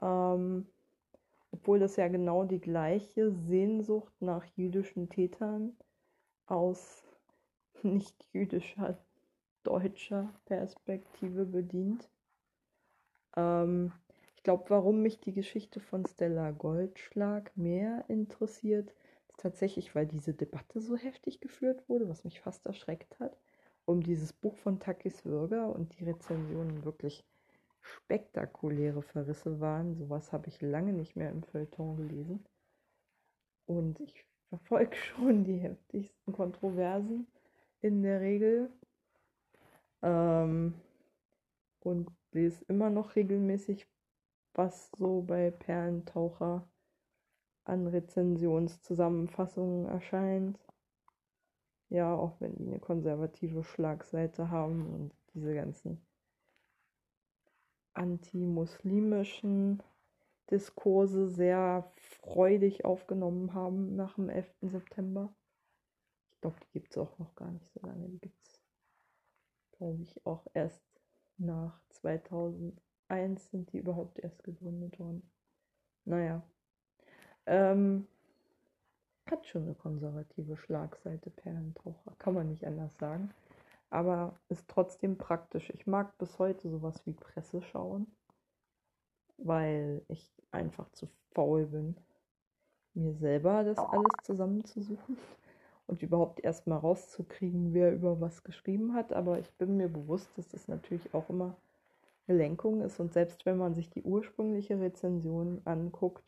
Ähm, 0.00 0.66
obwohl 1.50 1.78
das 1.78 1.96
ja 1.96 2.08
genau 2.08 2.44
die 2.44 2.60
gleiche 2.60 3.30
Sehnsucht 3.32 4.14
nach 4.20 4.46
jüdischen 4.56 5.10
Tätern 5.10 5.76
aus 6.52 7.02
nicht 7.82 8.28
jüdischer 8.32 8.98
deutscher 9.64 10.32
Perspektive 10.44 11.46
bedient. 11.46 12.08
Ähm, 13.36 13.92
ich 14.36 14.42
glaube, 14.42 14.64
warum 14.68 15.02
mich 15.02 15.20
die 15.20 15.32
Geschichte 15.32 15.80
von 15.80 16.04
Stella 16.04 16.50
Goldschlag 16.50 17.56
mehr 17.56 18.04
interessiert, 18.08 18.92
ist 19.28 19.40
tatsächlich, 19.40 19.94
weil 19.94 20.06
diese 20.06 20.34
Debatte 20.34 20.80
so 20.80 20.96
heftig 20.96 21.40
geführt 21.40 21.88
wurde, 21.88 22.08
was 22.08 22.24
mich 22.24 22.40
fast 22.40 22.66
erschreckt 22.66 23.18
hat, 23.18 23.38
um 23.84 24.02
dieses 24.02 24.32
Buch 24.32 24.56
von 24.56 24.78
Takis 24.78 25.24
Würger 25.24 25.74
und 25.74 25.98
die 25.98 26.04
Rezensionen 26.04 26.84
wirklich 26.84 27.24
spektakuläre 27.80 29.02
Verrisse 29.02 29.60
waren. 29.60 29.94
Sowas 29.94 30.32
habe 30.32 30.48
ich 30.48 30.60
lange 30.60 30.92
nicht 30.92 31.16
mehr 31.16 31.30
im 31.30 31.42
Feuilleton 31.42 31.96
gelesen. 31.96 32.44
Und 33.66 34.00
ich 34.00 34.26
verfolge 34.52 34.96
schon 34.96 35.44
die 35.44 35.56
heftigsten 35.56 36.32
Kontroversen 36.32 37.26
in 37.80 38.02
der 38.02 38.20
Regel. 38.20 38.70
Ähm, 40.02 40.74
und 41.80 42.10
lese 42.32 42.62
immer 42.68 42.90
noch 42.90 43.16
regelmäßig, 43.16 43.86
was 44.54 44.90
so 44.96 45.22
bei 45.22 45.50
Perlentaucher 45.50 46.68
an 47.64 47.86
Rezensionszusammenfassungen 47.86 49.86
erscheint. 49.86 50.58
Ja, 51.88 52.14
auch 52.14 52.38
wenn 52.40 52.54
die 52.56 52.66
eine 52.66 52.78
konservative 52.78 53.64
Schlagseite 53.64 54.50
haben 54.50 54.86
und 54.86 55.12
diese 55.34 55.54
ganzen 55.54 56.00
antimuslimischen 57.94 59.82
Diskurse 60.50 61.28
sehr 61.28 61.90
freudig 61.96 62.84
aufgenommen 62.84 63.54
haben 63.54 63.96
nach 63.96 64.14
dem 64.14 64.28
11. 64.28 64.48
September. 64.62 65.32
Ich 66.30 66.40
glaube, 66.40 66.56
die 66.60 66.72
gibt 66.72 66.90
es 66.90 66.98
auch 66.98 67.18
noch 67.18 67.34
gar 67.34 67.50
nicht 67.50 67.70
so 67.72 67.80
lange. 67.86 68.08
Die 68.08 68.18
gibt 68.18 68.46
es, 68.46 68.60
glaube 69.72 70.02
ich, 70.02 70.26
auch 70.26 70.46
erst 70.54 70.82
nach 71.38 71.80
2001 71.90 73.50
sind 73.50 73.72
die 73.72 73.78
überhaupt 73.78 74.18
erst 74.18 74.42
gegründet 74.44 74.98
worden. 74.98 75.22
Naja. 76.04 76.42
Ähm, 77.46 78.06
hat 79.30 79.46
schon 79.46 79.62
eine 79.62 79.74
konservative 79.74 80.56
Schlagseite, 80.56 81.30
Perlentaucher. 81.30 82.14
Kann 82.18 82.34
man 82.34 82.48
nicht 82.48 82.64
anders 82.66 82.96
sagen 82.98 83.32
aber 83.92 84.34
ist 84.48 84.68
trotzdem 84.68 85.18
praktisch. 85.18 85.70
Ich 85.70 85.86
mag 85.86 86.16
bis 86.16 86.38
heute 86.38 86.68
sowas 86.68 87.06
wie 87.06 87.12
Presse 87.12 87.60
schauen, 87.60 88.06
weil 89.44 90.02
ich 90.08 90.30
einfach 90.50 90.90
zu 90.92 91.08
faul 91.32 91.66
bin, 91.66 91.96
mir 92.94 93.14
selber 93.14 93.64
das 93.64 93.78
alles 93.78 94.12
zusammenzusuchen 94.22 95.16
und 95.86 96.02
überhaupt 96.02 96.40
erstmal 96.40 96.78
rauszukriegen, 96.78 97.72
wer 97.72 97.92
über 97.92 98.20
was 98.20 98.44
geschrieben 98.44 98.94
hat. 98.94 99.12
Aber 99.12 99.38
ich 99.38 99.50
bin 99.54 99.76
mir 99.76 99.88
bewusst, 99.88 100.30
dass 100.36 100.48
das 100.48 100.68
natürlich 100.68 101.14
auch 101.14 101.28
immer 101.30 101.56
eine 102.26 102.38
Lenkung 102.38 102.82
ist. 102.82 103.00
Und 103.00 103.12
selbst 103.12 103.46
wenn 103.46 103.56
man 103.56 103.74
sich 103.74 103.90
die 103.90 104.02
ursprüngliche 104.02 104.80
Rezension 104.80 105.60
anguckt 105.64 106.24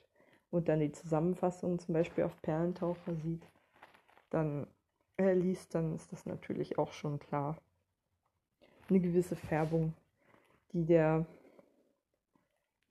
und 0.51 0.69
dann 0.69 0.81
die 0.81 0.93
Zusammenfassung 0.93 1.79
zum 1.79 1.95
Beispiel 1.95 2.25
auf 2.25 2.41
Perlentaucher 2.43 3.15
sieht, 3.23 3.47
dann 4.31 4.67
äh, 5.17 5.35
liest, 5.35 5.75
dann 5.75 5.95
ist 5.95 6.13
das 6.13 6.27
natürlich 6.27 6.79
auch 6.79 6.93
schon 6.93 7.19
klar. 7.19 7.57
Eine 8.89 9.01
gewisse 9.01 9.37
Färbung, 9.37 9.95
die 10.73 10.87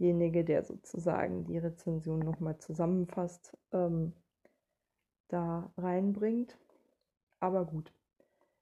derjenige, 0.03 0.43
der 0.43 0.63
sozusagen 0.63 1.45
die 1.45 1.57
Rezension 1.57 2.19
nochmal 2.19 2.57
zusammenfasst, 2.57 3.57
ähm, 3.71 4.11
da 5.29 5.71
reinbringt. 5.77 6.57
Aber 7.39 7.65
gut, 7.65 7.93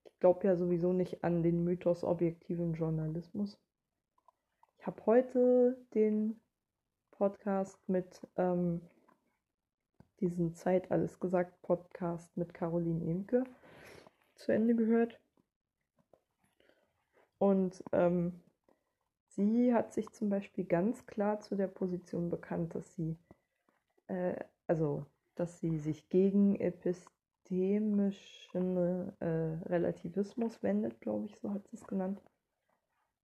ich 0.05 0.19
glaube 0.19 0.45
ja 0.45 0.55
sowieso 0.55 0.93
nicht 0.93 1.23
an 1.23 1.41
den 1.41 1.63
Mythos 1.63 2.03
objektiven 2.03 2.75
Journalismus. 2.75 3.59
Ich 4.77 4.85
habe 4.85 5.03
heute 5.07 5.83
den 5.95 6.39
Podcast 7.09 7.77
mit 7.89 8.21
ähm, 8.37 8.81
diesen 10.19 10.53
Zeit 10.53 10.91
alles 10.91 11.19
gesagt 11.19 11.59
Podcast 11.63 12.37
mit 12.37 12.53
Caroline 12.53 13.03
Imke 13.03 13.45
zu 14.35 14.51
Ende 14.51 14.75
gehört. 14.75 15.19
Und 17.39 17.83
ähm, 17.93 18.39
sie 19.35 19.73
hat 19.73 19.93
sich 19.93 20.09
zum 20.11 20.29
Beispiel 20.29 20.65
ganz 20.65 21.05
klar 21.05 21.39
zu 21.39 21.55
der 21.55 21.67
Position 21.67 22.29
bekannt, 22.29 22.75
dass 22.75 22.95
sie, 22.95 23.17
äh, 24.07 24.35
also, 24.67 25.05
dass 25.35 25.59
sie 25.59 25.77
sich 25.77 26.09
gegen 26.09 26.55
epistemischen 26.55 27.17
äh, 29.19 29.57
Relativismus 29.65 30.61
wendet, 30.63 30.99
glaube 31.01 31.25
ich, 31.27 31.37
so 31.39 31.51
hat 31.51 31.67
sie 31.67 31.77
es 31.77 31.87
genannt. 31.87 32.21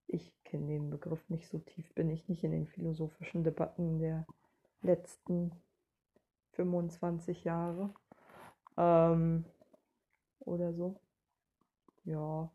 Ich 0.08 0.34
kenne 0.46 0.68
den 0.68 0.90
Begriff 0.90 1.30
nicht 1.30 1.48
so 1.50 1.60
tief, 1.60 1.94
bin 1.94 2.10
ich 2.10 2.28
nicht 2.30 2.44
in 2.44 2.52
den 2.52 2.68
philosophischen 2.68 3.44
Debatten 3.44 4.00
der 4.00 4.26
letzten 4.82 5.52
25 6.54 7.44
Jahre 7.44 7.94
ähm, 8.78 9.44
oder 10.40 10.74
so. 10.74 10.96
Ja, 12.06 12.50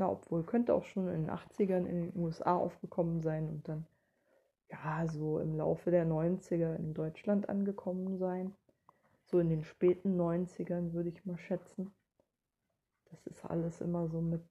na, 0.00 0.08
obwohl 0.08 0.42
könnte 0.44 0.72
auch 0.72 0.86
schon 0.86 1.08
in 1.08 1.26
den 1.26 1.30
80ern 1.30 1.84
in 1.84 2.10
den 2.10 2.16
USA 2.16 2.56
aufgekommen 2.56 3.20
sein 3.20 3.50
und 3.50 3.68
dann 3.68 3.86
ja, 4.70 5.06
so 5.06 5.38
im 5.38 5.54
Laufe 5.54 5.90
der 5.90 6.06
90er 6.06 6.74
in 6.76 6.94
Deutschland 6.94 7.50
angekommen 7.50 8.16
sein. 8.16 8.54
So 9.26 9.40
in 9.40 9.50
den 9.50 9.62
späten 9.62 10.18
90ern 10.18 10.94
würde 10.94 11.10
ich 11.10 11.26
mal 11.26 11.36
schätzen. 11.36 11.92
Das 13.10 13.26
ist 13.26 13.44
alles 13.44 13.82
immer 13.82 14.08
so 14.08 14.22
mit 14.22 14.42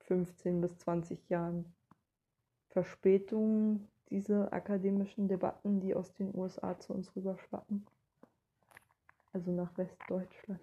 15 0.00 0.60
bis 0.60 0.76
20 0.78 1.28
Jahren 1.28 1.72
Verspätung, 2.70 3.86
diese 4.10 4.52
akademischen 4.52 5.28
Debatten, 5.28 5.78
die 5.78 5.94
aus 5.94 6.12
den 6.14 6.34
USA 6.34 6.76
zu 6.80 6.94
uns 6.94 7.14
rüberschwappen. 7.14 7.86
Also 9.32 9.52
nach 9.52 9.78
Westdeutschland. 9.78 10.60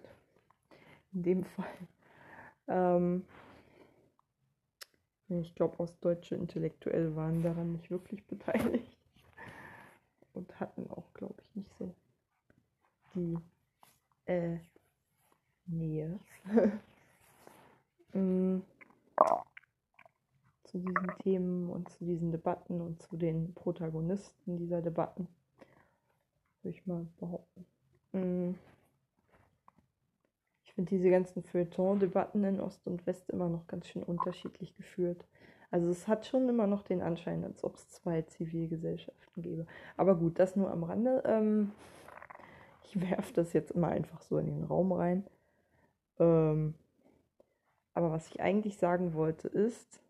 In 1.14 1.22
dem 1.22 1.44
Fall. 1.44 1.88
Ähm, 2.68 3.24
ich 5.40 5.54
glaube, 5.54 5.80
ostdeutsche 5.80 6.34
Intellektuelle 6.34 7.14
waren 7.16 7.42
daran 7.42 7.72
nicht 7.72 7.90
wirklich 7.90 8.24
beteiligt. 8.26 8.96
Und 10.34 10.58
hatten 10.60 10.88
auch, 10.90 11.12
glaube 11.14 11.36
ich, 11.42 11.56
nicht 11.56 11.70
so 11.78 11.94
die 13.14 13.36
äh, 14.26 14.58
Nähe. 15.66 16.18
mm 18.14 18.60
zu 20.72 20.78
diesen 20.78 21.18
Themen 21.22 21.68
und 21.68 21.90
zu 21.90 22.04
diesen 22.04 22.32
Debatten 22.32 22.80
und 22.80 23.02
zu 23.02 23.16
den 23.16 23.52
Protagonisten 23.52 24.56
dieser 24.56 24.80
Debatten, 24.80 25.28
würde 26.62 26.76
ich 26.76 26.86
mal 26.86 27.06
behaupten. 27.18 27.66
Mm. 28.12 28.54
Ich 30.72 30.76
finde 30.76 30.88
diese 30.88 31.10
ganzen 31.10 31.42
Feuilleton-Debatten 31.42 32.42
in 32.44 32.58
Ost 32.58 32.86
und 32.86 33.06
West 33.06 33.28
immer 33.28 33.50
noch 33.50 33.66
ganz 33.66 33.88
schön 33.88 34.02
unterschiedlich 34.02 34.74
geführt. 34.74 35.26
Also 35.70 35.90
es 35.90 36.08
hat 36.08 36.24
schon 36.24 36.48
immer 36.48 36.66
noch 36.66 36.82
den 36.82 37.02
Anschein, 37.02 37.44
als 37.44 37.62
ob 37.62 37.76
es 37.76 37.90
zwei 37.90 38.22
Zivilgesellschaften 38.22 39.42
gäbe. 39.42 39.66
Aber 39.98 40.14
gut, 40.16 40.38
das 40.38 40.56
nur 40.56 40.70
am 40.70 40.82
Rande. 40.82 41.22
Ähm, 41.26 41.72
ich 42.84 42.98
werfe 43.10 43.34
das 43.34 43.52
jetzt 43.52 43.72
immer 43.72 43.88
einfach 43.88 44.22
so 44.22 44.38
in 44.38 44.46
den 44.46 44.64
Raum 44.64 44.92
rein. 44.92 45.26
Ähm, 46.18 46.72
aber 47.92 48.10
was 48.10 48.28
ich 48.28 48.40
eigentlich 48.40 48.78
sagen 48.78 49.12
wollte 49.12 49.48
ist, 49.48 50.00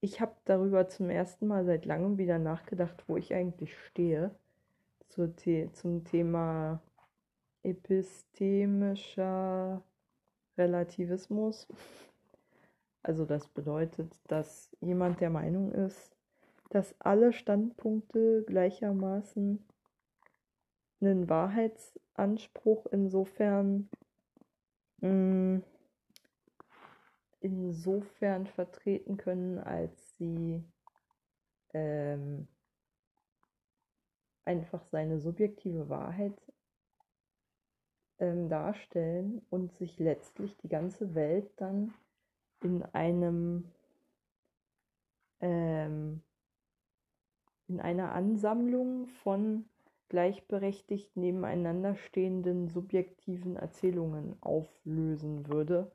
ich 0.00 0.20
habe 0.20 0.34
darüber 0.44 0.88
zum 0.88 1.08
ersten 1.08 1.46
Mal 1.46 1.64
seit 1.64 1.84
langem 1.84 2.18
wieder 2.18 2.40
nachgedacht, 2.40 3.04
wo 3.06 3.16
ich 3.16 3.32
eigentlich 3.32 3.78
stehe 3.78 4.34
The 5.14 5.70
zum 5.72 6.04
Thema 6.04 6.82
epistemischer 7.62 9.82
Relativismus. 10.58 11.68
Also 13.02 13.24
das 13.24 13.48
bedeutet, 13.48 14.14
dass 14.28 14.70
jemand 14.80 15.20
der 15.20 15.30
Meinung 15.30 15.72
ist, 15.72 16.14
dass 16.70 16.94
alle 17.00 17.32
Standpunkte 17.32 18.44
gleichermaßen 18.46 19.64
einen 21.00 21.28
Wahrheitsanspruch 21.28 22.86
insofern 22.86 23.88
mh, 25.00 25.08
mm, 25.08 25.62
insofern 27.40 28.46
vertreten 28.46 29.16
können, 29.16 29.58
als 29.58 30.16
sie 30.16 30.62
ähm, 31.74 32.46
einfach 34.44 34.84
seine 34.84 35.18
subjektive 35.18 35.88
Wahrheit 35.88 36.40
ähm, 38.22 38.48
darstellen 38.48 39.42
und 39.50 39.72
sich 39.72 39.98
letztlich 39.98 40.56
die 40.58 40.68
ganze 40.68 41.14
Welt 41.14 41.50
dann 41.56 41.92
in 42.62 42.82
einem 42.92 43.64
ähm, 45.40 46.22
in 47.66 47.80
einer 47.80 48.12
Ansammlung 48.12 49.08
von 49.08 49.64
gleichberechtigt 50.08 51.16
nebeneinander 51.16 51.96
stehenden 51.96 52.68
subjektiven 52.68 53.56
Erzählungen 53.56 54.36
auflösen 54.40 55.48
würde 55.48 55.90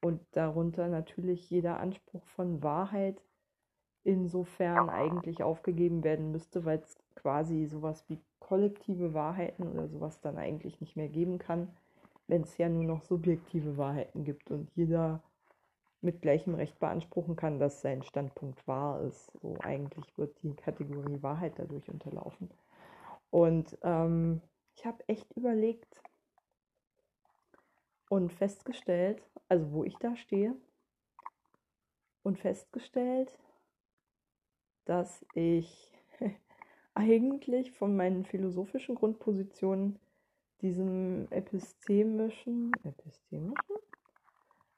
und 0.00 0.20
darunter 0.32 0.88
natürlich 0.88 1.48
jeder 1.48 1.78
Anspruch 1.78 2.26
von 2.26 2.62
Wahrheit 2.62 3.22
insofern 4.04 4.88
eigentlich 4.88 5.42
aufgegeben 5.42 6.02
werden 6.04 6.32
müsste, 6.32 6.64
weil 6.64 6.78
es 6.78 6.96
quasi 7.14 7.66
sowas 7.66 8.04
wie 8.08 8.20
kollektive 8.40 9.14
Wahrheiten 9.14 9.68
oder 9.68 9.88
sowas 9.88 10.20
dann 10.20 10.36
eigentlich 10.36 10.80
nicht 10.80 10.96
mehr 10.96 11.08
geben 11.08 11.38
kann, 11.38 11.68
wenn 12.26 12.42
es 12.42 12.58
ja 12.58 12.68
nur 12.68 12.84
noch 12.84 13.02
subjektive 13.02 13.76
Wahrheiten 13.76 14.24
gibt 14.24 14.50
und 14.50 14.70
jeder 14.74 15.22
mit 16.00 16.20
gleichem 16.20 16.54
Recht 16.54 16.78
beanspruchen 16.80 17.36
kann, 17.36 17.60
dass 17.60 17.80
sein 17.80 18.02
Standpunkt 18.02 18.66
wahr 18.66 19.00
ist. 19.02 19.32
So 19.40 19.56
eigentlich 19.60 20.06
wird 20.18 20.36
die 20.42 20.54
Kategorie 20.54 21.22
Wahrheit 21.22 21.54
dadurch 21.56 21.88
unterlaufen. 21.88 22.50
Und 23.30 23.78
ähm, 23.82 24.42
ich 24.74 24.84
habe 24.84 24.98
echt 25.08 25.30
überlegt 25.36 26.02
und 28.08 28.32
festgestellt, 28.32 29.22
also 29.48 29.72
wo 29.72 29.84
ich 29.84 29.96
da 29.96 30.16
stehe, 30.16 30.54
und 32.24 32.38
festgestellt, 32.38 33.38
dass 34.84 35.24
ich 35.34 35.92
eigentlich 36.94 37.72
von 37.72 37.96
meinen 37.96 38.24
philosophischen 38.24 38.94
Grundpositionen 38.94 39.98
diesem 40.60 41.26
epistemischen, 41.30 42.72
epistemischen 42.84 43.76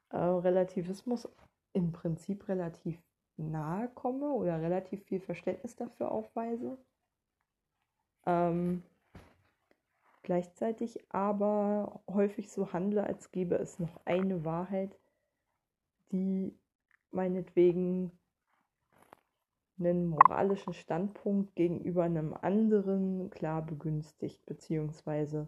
äh, 0.09 0.17
Relativismus 0.17 1.27
im 1.73 1.91
Prinzip 1.91 2.47
relativ 2.47 2.97
nahe 3.37 3.89
komme 3.89 4.29
oder 4.29 4.61
relativ 4.61 5.03
viel 5.03 5.19
Verständnis 5.19 5.75
dafür 5.75 6.11
aufweise. 6.11 6.77
Ähm, 8.25 8.81
gleichzeitig 10.23 10.99
aber 11.09 12.01
häufig 12.09 12.49
so 12.49 12.73
handle, 12.73 13.03
als 13.03 13.31
gäbe 13.31 13.55
es 13.55 13.77
noch 13.77 14.01
eine 14.05 14.43
Wahrheit, 14.45 14.97
die 16.11 16.57
meinetwegen 17.11 18.11
einen 19.77 20.07
moralischen 20.07 20.73
Standpunkt 20.73 21.55
gegenüber 21.55 22.03
einem 22.03 22.33
anderen 22.33 23.29
klar 23.29 23.65
begünstigt, 23.65 24.45
beziehungsweise 24.45 25.47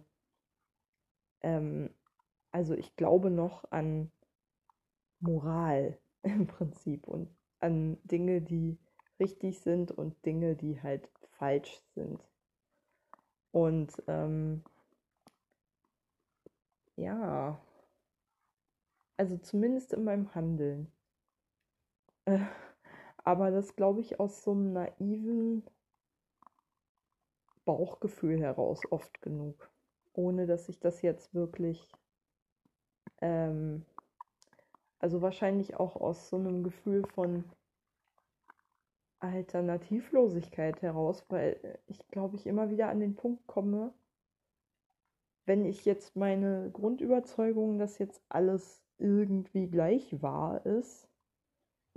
ähm, 1.41 1.89
also 2.51 2.73
ich 2.73 2.95
glaube 2.95 3.29
noch 3.29 3.71
an 3.71 4.11
Moral 5.19 5.99
im 6.23 6.47
Prinzip 6.47 7.07
und 7.07 7.29
an 7.59 7.97
Dinge, 8.03 8.41
die 8.41 8.77
richtig 9.19 9.59
sind 9.59 9.91
und 9.91 10.25
Dinge, 10.25 10.55
die 10.55 10.81
halt 10.81 11.09
falsch 11.37 11.79
sind. 11.95 12.23
Und 13.51 13.91
ähm, 14.07 14.63
ja, 16.95 17.59
also 19.17 19.37
zumindest 19.37 19.93
in 19.93 20.03
meinem 20.03 20.33
Handeln. 20.35 20.91
Äh, 22.25 22.39
aber 23.27 23.51
das 23.51 23.75
glaube 23.75 23.99
ich 23.99 24.21
aus 24.21 24.41
so 24.41 24.51
einem 24.51 24.71
naiven 24.71 25.65
Bauchgefühl 27.65 28.39
heraus 28.39 28.79
oft 28.89 29.21
genug, 29.21 29.69
ohne 30.13 30.47
dass 30.47 30.69
ich 30.69 30.79
das 30.79 31.01
jetzt 31.01 31.33
wirklich, 31.33 31.91
ähm, 33.19 33.85
also 34.99 35.21
wahrscheinlich 35.21 35.75
auch 35.75 35.97
aus 35.97 36.29
so 36.29 36.37
einem 36.37 36.63
Gefühl 36.63 37.05
von 37.05 37.43
Alternativlosigkeit 39.19 40.81
heraus, 40.81 41.25
weil 41.27 41.81
ich 41.87 42.07
glaube 42.07 42.37
ich 42.37 42.47
immer 42.47 42.69
wieder 42.69 42.87
an 42.87 43.01
den 43.01 43.15
Punkt 43.15 43.45
komme, 43.45 43.93
wenn 45.45 45.65
ich 45.65 45.83
jetzt 45.83 46.15
meine 46.15 46.71
Grundüberzeugung, 46.71 47.77
dass 47.77 47.99
jetzt 47.99 48.21
alles 48.29 48.85
irgendwie 48.99 49.67
gleich 49.67 50.21
wahr 50.21 50.65
ist, 50.65 51.06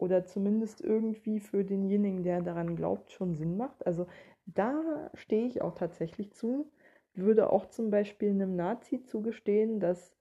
oder 0.01 0.25
zumindest 0.25 0.81
irgendwie 0.81 1.41
für 1.41 1.65
denjenigen, 1.65 2.23
der 2.23 2.41
daran 2.41 2.75
glaubt, 2.77 3.13
schon 3.13 3.35
Sinn 3.35 3.57
macht. 3.57 3.87
Also 3.87 4.07
da 4.47 5.11
stehe 5.15 5.47
ich 5.47 5.63
auch 5.63 5.75
tatsächlich 5.75 6.33
zu. 6.33 6.71
Würde 7.15 7.51
auch 7.51 7.67
zum 7.67 7.91
Beispiel 7.91 8.31
einem 8.31 8.57
Nazi 8.57 9.03
zugestehen, 9.03 9.79
dass 9.79 10.15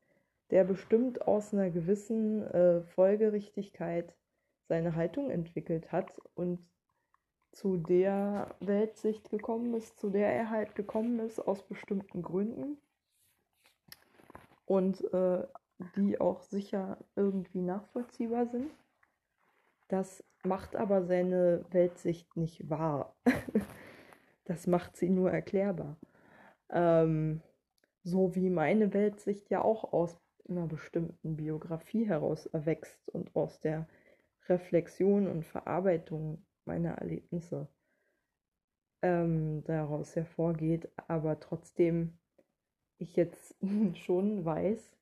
der 0.51 0.63
bestimmt 0.63 1.27
aus 1.27 1.53
einer 1.53 1.69
gewissen 1.69 2.43
äh, 2.43 2.81
Folgerichtigkeit 2.81 4.13
seine 4.67 4.95
Haltung 4.95 5.29
entwickelt 5.29 5.91
hat 5.91 6.19
und 6.35 6.59
zu 7.51 7.77
der 7.77 8.55
Weltsicht 8.59 9.29
gekommen 9.29 9.73
ist, 9.73 9.97
zu 9.97 10.09
der 10.09 10.33
er 10.33 10.49
halt 10.49 10.75
gekommen 10.75 11.19
ist, 11.19 11.39
aus 11.39 11.63
bestimmten 11.63 12.21
Gründen. 12.21 12.77
Und 14.65 15.01
äh, 15.13 15.47
die 15.95 16.19
auch 16.19 16.41
sicher 16.41 16.97
irgendwie 17.15 17.61
nachvollziehbar 17.61 18.47
sind. 18.47 18.69
Das 19.89 20.23
macht 20.43 20.75
aber 20.75 21.03
seine 21.03 21.65
Weltsicht 21.71 22.37
nicht 22.37 22.69
wahr. 22.69 23.15
das 24.45 24.67
macht 24.67 24.95
sie 24.95 25.09
nur 25.09 25.31
erklärbar. 25.31 25.97
Ähm, 26.69 27.41
so 28.03 28.35
wie 28.35 28.49
meine 28.49 28.93
Weltsicht 28.93 29.49
ja 29.49 29.61
auch 29.61 29.91
aus 29.91 30.17
einer 30.47 30.67
bestimmten 30.67 31.35
Biografie 31.35 32.07
heraus 32.07 32.45
erwächst 32.47 33.09
und 33.09 33.35
aus 33.35 33.59
der 33.59 33.87
Reflexion 34.47 35.27
und 35.27 35.45
Verarbeitung 35.45 36.45
meiner 36.65 36.93
Erlebnisse 36.93 37.67
ähm, 39.01 39.63
daraus 39.65 40.15
hervorgeht, 40.15 40.89
aber 41.07 41.39
trotzdem 41.39 42.17
ich 42.97 43.15
jetzt 43.15 43.55
schon 43.95 44.45
weiß, 44.45 44.98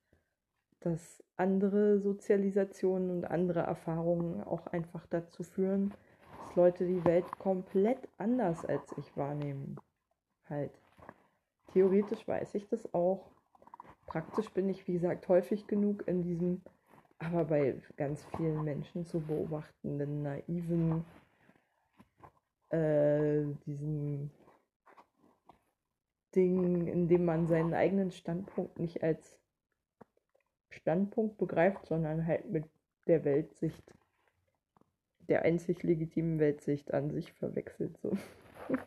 dass 0.80 1.22
andere 1.36 2.00
Sozialisationen 2.00 3.10
und 3.10 3.24
andere 3.24 3.60
Erfahrungen 3.60 4.42
auch 4.42 4.66
einfach 4.68 5.06
dazu 5.06 5.42
führen, 5.42 5.94
dass 6.42 6.56
Leute 6.56 6.86
die 6.86 7.04
Welt 7.04 7.26
komplett 7.38 8.08
anders 8.16 8.64
als 8.64 8.92
ich 8.96 9.16
wahrnehmen. 9.16 9.76
Halt. 10.48 10.72
Theoretisch 11.72 12.26
weiß 12.26 12.54
ich 12.54 12.66
das 12.68 12.92
auch. 12.94 13.30
Praktisch 14.06 14.48
bin 14.50 14.68
ich, 14.68 14.86
wie 14.88 14.94
gesagt, 14.94 15.28
häufig 15.28 15.66
genug 15.66 16.08
in 16.08 16.22
diesem, 16.22 16.62
aber 17.18 17.44
bei 17.44 17.76
ganz 17.96 18.24
vielen 18.36 18.64
Menschen 18.64 19.04
zu 19.04 19.20
beobachtenden, 19.20 20.22
naiven, 20.22 21.04
äh, 22.70 23.44
diesem 23.66 24.30
Ding, 26.34 26.86
in 26.86 27.08
dem 27.08 27.24
man 27.24 27.46
seinen 27.46 27.74
eigenen 27.74 28.10
Standpunkt 28.10 28.78
nicht 28.78 29.02
als 29.02 29.38
Standpunkt 30.78 31.38
begreift, 31.38 31.86
sondern 31.86 32.26
halt 32.26 32.50
mit 32.50 32.64
der 33.06 33.24
Weltsicht, 33.24 33.94
der 35.28 35.42
einzig 35.42 35.82
legitimen 35.82 36.38
Weltsicht 36.38 36.92
an 36.94 37.10
sich 37.10 37.32
verwechselt. 37.32 37.96
So. 37.98 38.16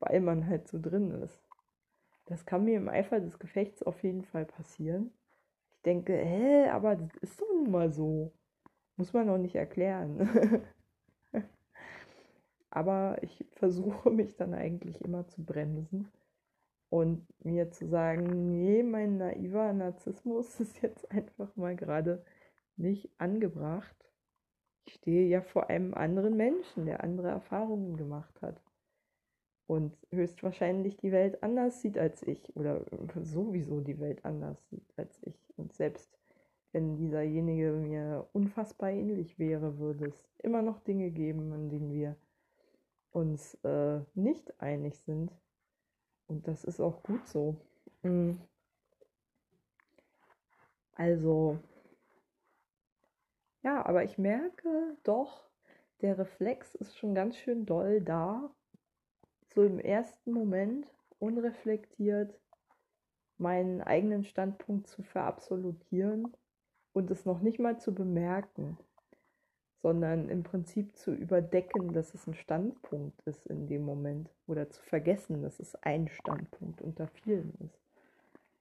Weil 0.00 0.20
man 0.20 0.46
halt 0.46 0.68
so 0.68 0.78
drin 0.80 1.10
ist. 1.22 1.42
Das 2.26 2.46
kann 2.46 2.64
mir 2.64 2.76
im 2.76 2.88
Eifer 2.88 3.20
des 3.20 3.38
Gefechts 3.38 3.82
auf 3.82 4.02
jeden 4.02 4.22
Fall 4.22 4.44
passieren. 4.44 5.12
Ich 5.70 5.82
denke, 5.82 6.14
hä, 6.14 6.68
aber 6.68 6.96
das 6.96 7.14
ist 7.20 7.40
doch 7.40 7.48
nun 7.48 7.70
mal 7.70 7.92
so. 7.92 8.32
Muss 8.96 9.12
man 9.12 9.26
noch 9.26 9.38
nicht 9.38 9.54
erklären. 9.54 10.64
aber 12.70 13.16
ich 13.22 13.44
versuche 13.52 14.10
mich 14.10 14.36
dann 14.36 14.54
eigentlich 14.54 15.00
immer 15.02 15.26
zu 15.28 15.42
bremsen 15.42 16.10
und 16.90 17.26
mir 17.44 17.70
zu 17.70 17.86
sagen, 17.86 18.50
nee, 18.50 18.82
mein 18.82 19.18
naiver 19.18 19.72
Narzissmus 19.72 20.60
ist 20.60 20.82
jetzt 20.82 21.10
einfach 21.10 21.54
mal 21.56 21.76
gerade 21.76 22.24
nicht 22.76 23.10
angebracht. 23.18 23.96
Ich 24.86 24.94
stehe 24.94 25.28
ja 25.28 25.42
vor 25.42 25.68
einem 25.68 25.94
anderen 25.94 26.36
Menschen, 26.36 26.86
der 26.86 27.04
andere 27.04 27.28
Erfahrungen 27.28 27.96
gemacht 27.96 28.40
hat 28.40 28.62
und 29.68 29.94
höchstwahrscheinlich 30.10 30.96
die 30.96 31.12
Welt 31.12 31.42
anders 31.42 31.82
sieht 31.82 31.98
als 31.98 32.22
ich 32.22 32.56
oder 32.56 32.86
sowieso 33.22 33.80
die 33.80 34.00
Welt 34.00 34.24
anders 34.24 34.66
sieht 34.70 34.90
als 34.96 35.20
ich. 35.24 35.36
Und 35.56 35.74
selbst 35.74 36.18
wenn 36.72 36.96
dieserjenige 36.96 37.72
mir 37.72 38.28
unfassbar 38.32 38.90
ähnlich 38.90 39.38
wäre, 39.38 39.78
würde 39.78 40.06
es 40.06 40.28
immer 40.38 40.62
noch 40.62 40.80
Dinge 40.80 41.10
geben, 41.10 41.52
an 41.52 41.68
denen 41.68 41.92
wir 41.92 42.16
uns 43.10 43.54
äh, 43.62 44.00
nicht 44.14 44.58
einig 44.60 44.98
sind. 45.00 45.32
Und 46.28 46.46
das 46.46 46.64
ist 46.64 46.80
auch 46.80 47.02
gut 47.02 47.26
so. 47.26 47.56
Mhm. 48.02 48.38
Also, 50.92 51.58
ja, 53.62 53.84
aber 53.84 54.04
ich 54.04 54.18
merke 54.18 54.96
doch, 55.04 55.48
der 56.00 56.18
Reflex 56.18 56.74
ist 56.74 56.96
schon 56.96 57.14
ganz 57.14 57.36
schön 57.36 57.66
doll 57.66 58.00
da. 58.00 58.50
So 59.46 59.64
im 59.64 59.80
ersten 59.80 60.32
Moment 60.32 60.86
unreflektiert 61.18 62.38
meinen 63.38 63.80
eigenen 63.80 64.24
Standpunkt 64.24 64.86
zu 64.88 65.02
verabsolutieren 65.02 66.36
und 66.92 67.10
es 67.10 67.24
noch 67.24 67.40
nicht 67.40 67.58
mal 67.58 67.78
zu 67.78 67.94
bemerken, 67.94 68.76
sondern 69.82 70.28
im 70.28 70.42
Prinzip 70.42 70.96
zu 70.96 71.12
überdecken, 71.12 71.92
dass 71.92 72.14
es 72.14 72.26
ein 72.26 72.34
Standpunkt 72.34 73.20
ist 73.22 73.46
in 73.46 73.66
dem 73.68 73.82
Moment 73.84 74.30
oder 74.46 74.68
zu 74.70 74.82
vergessen, 74.82 75.42
dass 75.42 75.60
es 75.60 75.74
ein 75.76 76.08
Standpunkt 76.08 76.82
unter 76.82 77.06
vielen 77.06 77.54
ist. 77.60 77.78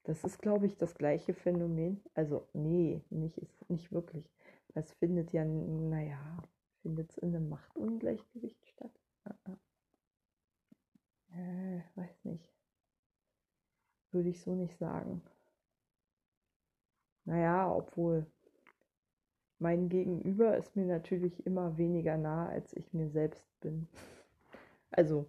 Das 0.04 0.24
ist, 0.24 0.42
glaube 0.42 0.68
ich, 0.68 0.78
das 0.78 0.96
gleiche 0.96 1.34
Phänomen. 1.34 2.02
Also, 2.14 2.48
nee, 2.54 3.02
nicht, 3.10 3.38
ist 3.38 3.70
nicht 3.70 3.92
wirklich. 3.92 4.30
Es 4.74 4.94
findet 4.94 5.34
ja, 5.34 5.44
naja, 5.44 6.38
findet 6.82 7.10
es 7.12 7.18
in 7.18 7.36
einem 7.36 7.50
Machtungleichgewicht 7.50 8.66
statt? 8.68 8.92
Äh, 11.34 11.82
weiß 11.96 12.26
nicht. 12.26 12.54
Würde 14.12 14.30
ich 14.30 14.42
so 14.42 14.56
nicht 14.56 14.78
sagen. 14.78 15.22
Naja, 17.26 17.70
obwohl 17.70 18.26
mein 19.60 19.90
Gegenüber 19.90 20.58
ist 20.58 20.76
mir 20.76 20.86
natürlich 20.86 21.46
immer 21.46 21.78
weniger 21.78 22.18
nah, 22.18 22.48
als 22.50 22.74
ich 22.74 22.94
mir 22.94 23.10
selbst 23.10 23.48
bin. 23.62 23.88
Also, 24.92 25.26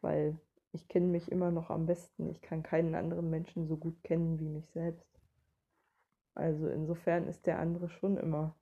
weil 0.00 0.38
ich 0.72 0.88
kenne 0.88 1.06
mich 1.06 1.30
immer 1.30 1.50
noch 1.50 1.70
am 1.70 1.86
besten. 1.86 2.28
Ich 2.30 2.40
kann 2.40 2.62
keinen 2.62 2.94
anderen 2.94 3.30
Menschen 3.30 3.66
so 3.66 3.76
gut 3.76 4.02
kennen 4.04 4.38
wie 4.38 4.48
mich 4.48 4.68
selbst. 4.70 5.08
Also 6.34 6.68
insofern 6.68 7.26
ist 7.26 7.46
der 7.46 7.58
andere 7.58 7.88
schon 7.88 8.16
immer 8.16 8.54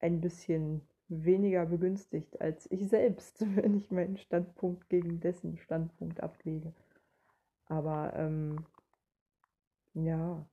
ein 0.00 0.20
bisschen 0.20 0.82
weniger 1.08 1.66
begünstigt 1.66 2.40
als 2.40 2.70
ich 2.70 2.88
selbst, 2.88 3.40
wenn 3.56 3.74
ich 3.74 3.90
meinen 3.90 4.18
Standpunkt 4.18 4.88
gegen 4.88 5.20
dessen 5.20 5.58
Standpunkt 5.58 6.22
ablege. 6.22 6.72
Aber 7.66 8.12
ähm, 8.14 8.66
ja, 9.94 10.44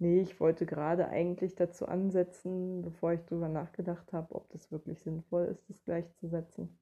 Nee, 0.00 0.22
ich 0.22 0.40
wollte 0.40 0.64
gerade 0.64 1.08
eigentlich 1.08 1.56
dazu 1.56 1.86
ansetzen, 1.86 2.80
bevor 2.80 3.12
ich 3.12 3.20
drüber 3.26 3.48
nachgedacht 3.48 4.14
habe, 4.14 4.34
ob 4.34 4.48
das 4.50 4.72
wirklich 4.72 4.98
sinnvoll 5.02 5.44
ist, 5.44 5.68
das 5.68 5.84
gleichzusetzen. 5.84 6.78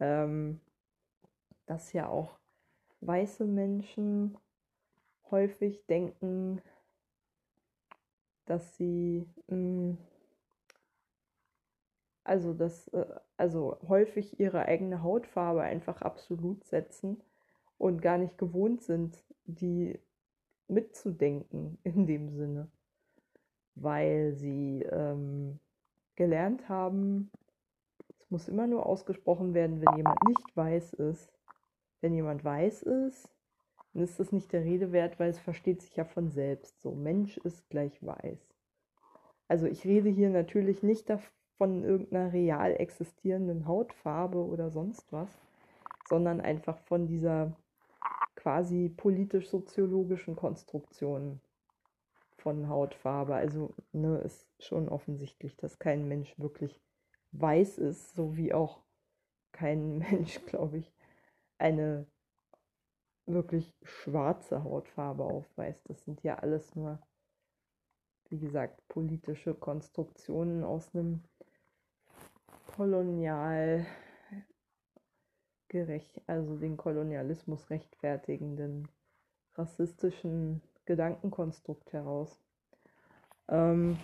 Ähm, 0.00 0.58
dass 1.66 1.92
ja 1.92 2.08
auch 2.08 2.38
weiße 3.02 3.44
Menschen 3.44 4.38
häufig 5.30 5.84
denken, 5.86 6.62
dass 8.46 8.74
sie 8.76 9.26
mh, 9.48 9.56
hm, 9.56 9.98
also 12.24 12.54
dass 12.54 12.88
äh, 12.88 13.06
also 13.36 13.78
häufig 13.86 14.40
ihre 14.40 14.64
eigene 14.64 15.02
Hautfarbe 15.02 15.62
einfach 15.62 16.00
absolut 16.00 16.64
setzen 16.64 17.22
und 17.76 18.00
gar 18.00 18.16
nicht 18.16 18.38
gewohnt 18.38 18.82
sind, 18.82 19.22
die 19.44 19.98
mitzudenken 20.70 21.78
in 21.84 22.06
dem 22.06 22.30
Sinne, 22.30 22.70
weil 23.74 24.32
sie 24.34 24.82
ähm, 24.90 25.58
gelernt 26.16 26.68
haben, 26.68 27.30
es 28.18 28.30
muss 28.30 28.48
immer 28.48 28.66
nur 28.66 28.86
ausgesprochen 28.86 29.54
werden, 29.54 29.80
wenn 29.80 29.96
jemand 29.96 30.18
nicht 30.28 30.56
weiß 30.56 30.92
ist. 30.94 31.32
Wenn 32.00 32.14
jemand 32.14 32.44
weiß 32.44 32.82
ist, 32.82 33.28
dann 33.92 34.02
ist 34.02 34.20
das 34.20 34.32
nicht 34.32 34.52
der 34.52 34.64
Rede 34.64 34.92
wert, 34.92 35.18
weil 35.18 35.30
es 35.30 35.38
versteht 35.38 35.82
sich 35.82 35.96
ja 35.96 36.04
von 36.04 36.30
selbst. 36.30 36.80
So, 36.80 36.92
Mensch 36.92 37.36
ist 37.38 37.68
gleich 37.68 38.02
weiß. 38.04 38.38
Also 39.48 39.66
ich 39.66 39.84
rede 39.84 40.08
hier 40.08 40.30
natürlich 40.30 40.82
nicht 40.82 41.12
von 41.58 41.82
irgendeiner 41.82 42.32
real 42.32 42.72
existierenden 42.78 43.66
Hautfarbe 43.66 44.38
oder 44.38 44.70
sonst 44.70 45.12
was, 45.12 45.28
sondern 46.08 46.40
einfach 46.40 46.78
von 46.78 47.06
dieser 47.06 47.56
quasi 48.40 48.88
politisch-soziologischen 48.88 50.34
Konstruktionen 50.34 51.42
von 52.38 52.68
Hautfarbe. 52.68 53.34
Also 53.34 53.74
ne, 53.92 54.16
ist 54.18 54.48
schon 54.58 54.88
offensichtlich, 54.88 55.56
dass 55.58 55.78
kein 55.78 56.08
Mensch 56.08 56.38
wirklich 56.38 56.80
weiß 57.32 57.76
ist, 57.76 58.14
so 58.14 58.38
wie 58.38 58.54
auch 58.54 58.82
kein 59.52 59.98
Mensch, 60.10 60.40
glaube 60.46 60.78
ich, 60.78 60.90
eine 61.58 62.06
wirklich 63.26 63.74
schwarze 63.82 64.64
Hautfarbe 64.64 65.22
aufweist. 65.22 65.82
Das 65.90 66.02
sind 66.04 66.22
ja 66.22 66.36
alles 66.36 66.74
nur, 66.74 66.98
wie 68.30 68.38
gesagt, 68.38 68.80
politische 68.88 69.54
Konstruktionen 69.54 70.64
aus 70.64 70.94
einem 70.94 71.22
kolonial 72.74 73.84
gerecht, 75.70 76.20
also 76.26 76.56
den 76.56 76.76
Kolonialismus 76.76 77.70
rechtfertigenden 77.70 78.88
rassistischen 79.54 80.60
Gedankenkonstrukt 80.84 81.92
heraus. 81.92 82.38
Ähm, 83.48 83.98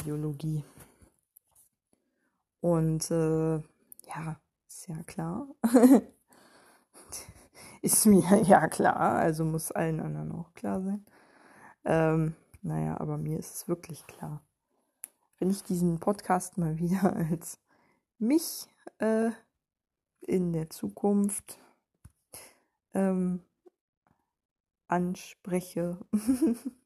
Ideologie. 0.00 0.62
Und 2.60 3.10
äh, 3.10 3.56
ja, 3.56 4.40
ist 4.66 4.88
ja 4.88 5.02
klar. 5.04 5.46
ist 7.82 8.06
mir 8.06 8.42
ja 8.42 8.68
klar, 8.68 8.96
also 8.96 9.44
muss 9.44 9.72
allen 9.72 10.00
anderen 10.00 10.32
auch 10.32 10.52
klar 10.54 10.82
sein. 10.82 11.06
Ähm, 11.84 12.34
naja, 12.62 13.00
aber 13.00 13.16
mir 13.16 13.38
ist 13.38 13.54
es 13.54 13.68
wirklich 13.68 14.06
klar. 14.06 14.42
Wenn 15.38 15.50
ich 15.50 15.62
diesen 15.62 16.00
Podcast 16.00 16.58
mal 16.58 16.78
wieder 16.78 17.14
als 17.30 17.60
mich 18.18 18.66
äh, 18.98 19.30
in 20.20 20.52
der 20.52 20.70
Zukunft 20.70 21.58
ähm, 22.94 23.42
anspreche, 24.88 25.98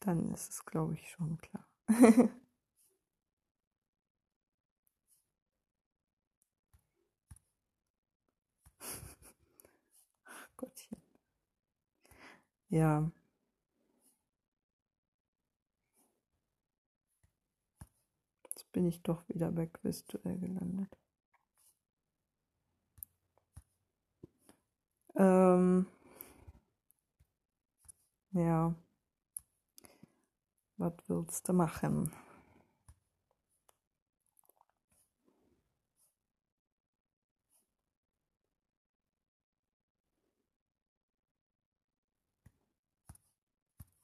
dann 0.00 0.32
ist 0.32 0.50
es, 0.52 0.64
glaube 0.64 0.94
ich, 0.94 1.10
schon 1.10 1.38
klar. 1.38 1.66
Ach 10.24 10.48
Gottchen. 10.56 11.00
Ja. 12.70 13.10
Jetzt 18.44 18.70
bin 18.72 18.86
ich 18.86 19.02
doch 19.02 19.28
wieder 19.28 19.50
bei 19.50 19.66
Quizduell 19.66 20.38
gelandet. 20.38 20.99
Ähm, 25.16 25.86
ja. 28.32 28.74
Was 30.78 30.92
willst 31.08 31.48
du 31.48 31.52
machen? 31.52 32.12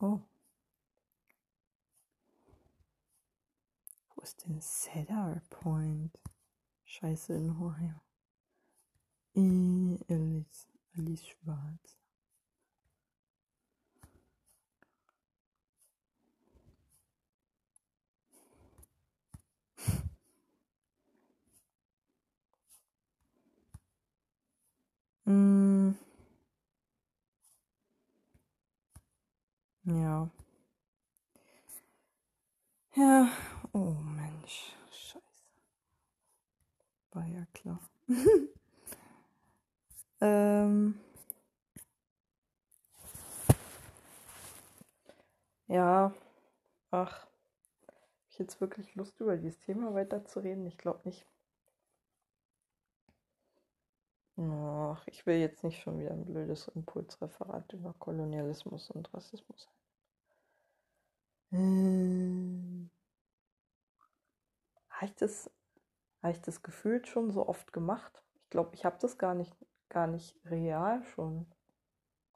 Oh. 0.01 0.21
Wo 4.15 4.23
ist 4.23 4.45
denn 4.45 4.61
Cedar 4.61 5.41
Point? 5.51 6.19
Scheiße 6.85 7.35
in 7.35 7.51
Ohio. 7.51 8.01
Alice. 10.09 10.76
Alice 10.99 11.27
Schwarz. 11.27 11.97
Mm. 25.27 25.95
Ja. 29.85 30.29
Ja, 32.97 33.29
oh 33.73 33.93
Mensch, 34.17 34.73
scheiße. 34.91 35.21
War 37.11 37.27
ja 37.27 37.45
klar. 37.53 37.81
ähm, 40.21 40.99
ja, 45.69 46.13
ach, 46.91 47.27
habe 47.27 47.97
ich 48.31 48.39
jetzt 48.39 48.61
wirklich 48.61 48.95
Lust 48.95 49.21
über 49.21 49.37
dieses 49.37 49.61
Thema 49.61 49.95
weiterzureden? 49.95 50.67
Ich 50.67 50.79
glaube 50.79 51.01
nicht. 51.05 51.27
Ach, 54.39 55.07
ich 55.07 55.27
will 55.27 55.37
jetzt 55.37 55.65
nicht 55.65 55.81
schon 55.83 55.99
wieder 55.99 56.11
ein 56.13 56.25
blödes 56.25 56.69
Impulsreferat 56.69 57.73
über 57.73 57.95
Kolonialismus 57.99 58.91
und 58.91 59.13
Rassismus 59.15 59.69
hm. 61.51 62.91
Habe 64.91 65.13
ich 65.19 65.23
habe 66.23 66.33
ich 66.33 66.41
das 66.43 66.63
gefühlt 66.63 67.07
schon 67.09 67.31
so 67.31 67.47
oft 67.49 67.73
gemacht? 67.73 68.23
Ich 68.35 68.51
glaube, 68.51 68.75
ich 68.75 68.85
habe 68.85 68.99
das 69.01 69.19
gar 69.19 69.35
nicht, 69.35 69.55
gar 69.89 70.07
nicht 70.07 70.37
real 70.45 71.03
schon 71.05 71.47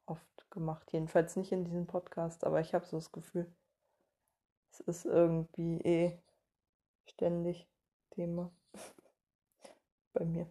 oft 0.05 0.51
gemacht. 0.51 0.91
Jedenfalls 0.91 1.35
nicht 1.35 1.51
in 1.51 1.65
diesem 1.65 1.87
Podcast, 1.87 2.43
aber 2.43 2.59
ich 2.59 2.73
habe 2.73 2.85
so 2.85 2.97
das 2.97 3.11
Gefühl, 3.11 3.51
es 4.71 4.79
ist 4.81 5.05
irgendwie 5.05 5.79
eh 5.81 6.19
ständig 7.05 7.67
Thema 8.11 8.51
bei 10.13 10.25
mir. 10.25 10.47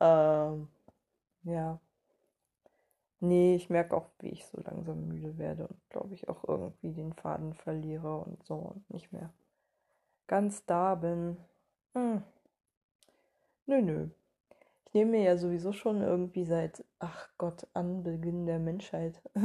Ähm, 0.00 0.68
ja. 1.44 1.80
Nee, 3.20 3.54
ich 3.54 3.70
merke 3.70 3.96
auch, 3.96 4.10
wie 4.18 4.30
ich 4.30 4.44
so 4.46 4.60
langsam 4.60 5.06
müde 5.06 5.38
werde 5.38 5.68
und 5.68 5.90
glaube 5.90 6.14
ich 6.14 6.28
auch 6.28 6.42
irgendwie 6.44 6.92
den 6.92 7.12
Faden 7.12 7.54
verliere 7.54 8.18
und 8.18 8.44
so 8.44 8.56
und 8.56 8.90
nicht 8.90 9.12
mehr 9.12 9.32
ganz 10.26 10.64
da 10.66 10.94
bin. 10.96 11.36
Hm. 11.94 12.22
Nö, 13.66 13.82
nö. 13.82 14.08
Ich 14.92 14.94
nehme 14.94 15.12
mir 15.12 15.22
ja 15.22 15.38
sowieso 15.38 15.72
schon 15.72 16.02
irgendwie 16.02 16.44
seit, 16.44 16.84
ach 16.98 17.30
Gott, 17.38 17.66
Anbeginn 17.72 18.44
der 18.44 18.58
Menschheit 18.58 19.22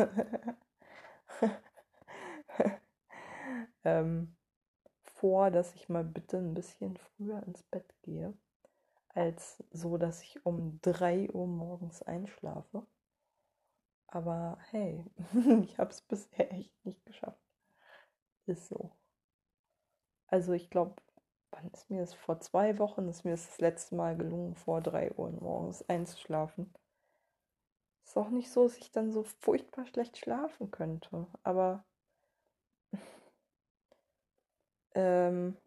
ähm, 3.84 4.36
vor, 5.04 5.52
dass 5.52 5.76
ich 5.76 5.90
mal 5.90 6.04
bitte 6.04 6.38
ein 6.38 6.54
bisschen 6.54 6.98
früher 6.98 7.44
ins 7.44 7.64
Bett 7.64 7.94
gehe, 8.04 8.34
als 9.10 9.64
so, 9.72 9.98
dass 9.98 10.22
ich 10.24 10.46
um 10.46 10.80
3 10.82 11.30
Uhr 11.32 11.48
morgens 11.48 12.04
einschlafe. 12.04 12.86
Aber 14.08 14.58
hey, 14.72 15.06
ich 15.64 15.80
habe 15.80 15.92
es 15.92 16.02
bisher 16.02 16.52
echt 16.52 16.74
nicht 16.86 17.06
geschafft. 17.06 17.40
Ist 18.48 18.68
so. 18.70 18.92
Also 20.28 20.54
ich 20.54 20.70
glaube, 20.70 20.96
wann 21.52 21.70
ist 21.72 21.90
mir 21.90 22.02
das? 22.02 22.14
Vor 22.14 22.40
zwei 22.40 22.78
Wochen 22.80 23.08
ist 23.08 23.24
mir 23.26 23.32
das, 23.32 23.48
das 23.48 23.60
letzte 23.60 23.96
Mal 23.96 24.18
gelungen, 24.18 24.56
vor 24.56 24.82
drei 24.82 25.12
Uhr 25.14 25.32
morgens 25.32 25.88
einzuschlafen. 25.90 26.74
Ist 28.06 28.18
auch 28.18 28.30
nicht 28.30 28.50
so, 28.52 28.64
dass 28.64 28.78
ich 28.78 28.92
dann 28.92 29.12
so 29.12 29.24
furchtbar 29.24 29.86
schlecht 29.86 30.18
schlafen 30.18 30.72
könnte. 30.72 31.28
Aber 31.44 31.84
ähm, 34.96 35.58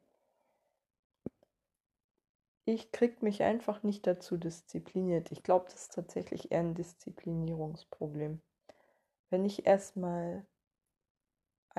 ich 2.65 2.93
krieg 2.93 3.23
mich 3.23 3.43
einfach 3.43 3.83
nicht 3.83 4.07
dazu 4.07 4.37
diszipliniert. 4.37 5.33
Ich 5.33 5.43
glaube, 5.43 5.67
das 5.67 5.83
ist 5.83 5.95
tatsächlich 5.95 6.51
eher 6.51 6.61
ein 6.61 6.75
Disziplinierungsproblem. 6.75 8.41
Wenn 9.31 9.45
ich 9.45 9.67
erstmal 9.67 10.47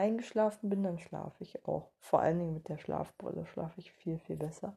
eingeschlafen 0.01 0.69
bin, 0.69 0.83
dann 0.83 0.99
schlafe 0.99 1.43
ich 1.43 1.65
auch. 1.65 1.91
Vor 1.99 2.21
allen 2.21 2.39
Dingen 2.39 2.53
mit 2.53 2.67
der 2.67 2.77
Schlafbrille 2.77 3.45
schlafe 3.45 3.79
ich 3.79 3.93
viel, 3.93 4.17
viel 4.19 4.35
besser. 4.35 4.75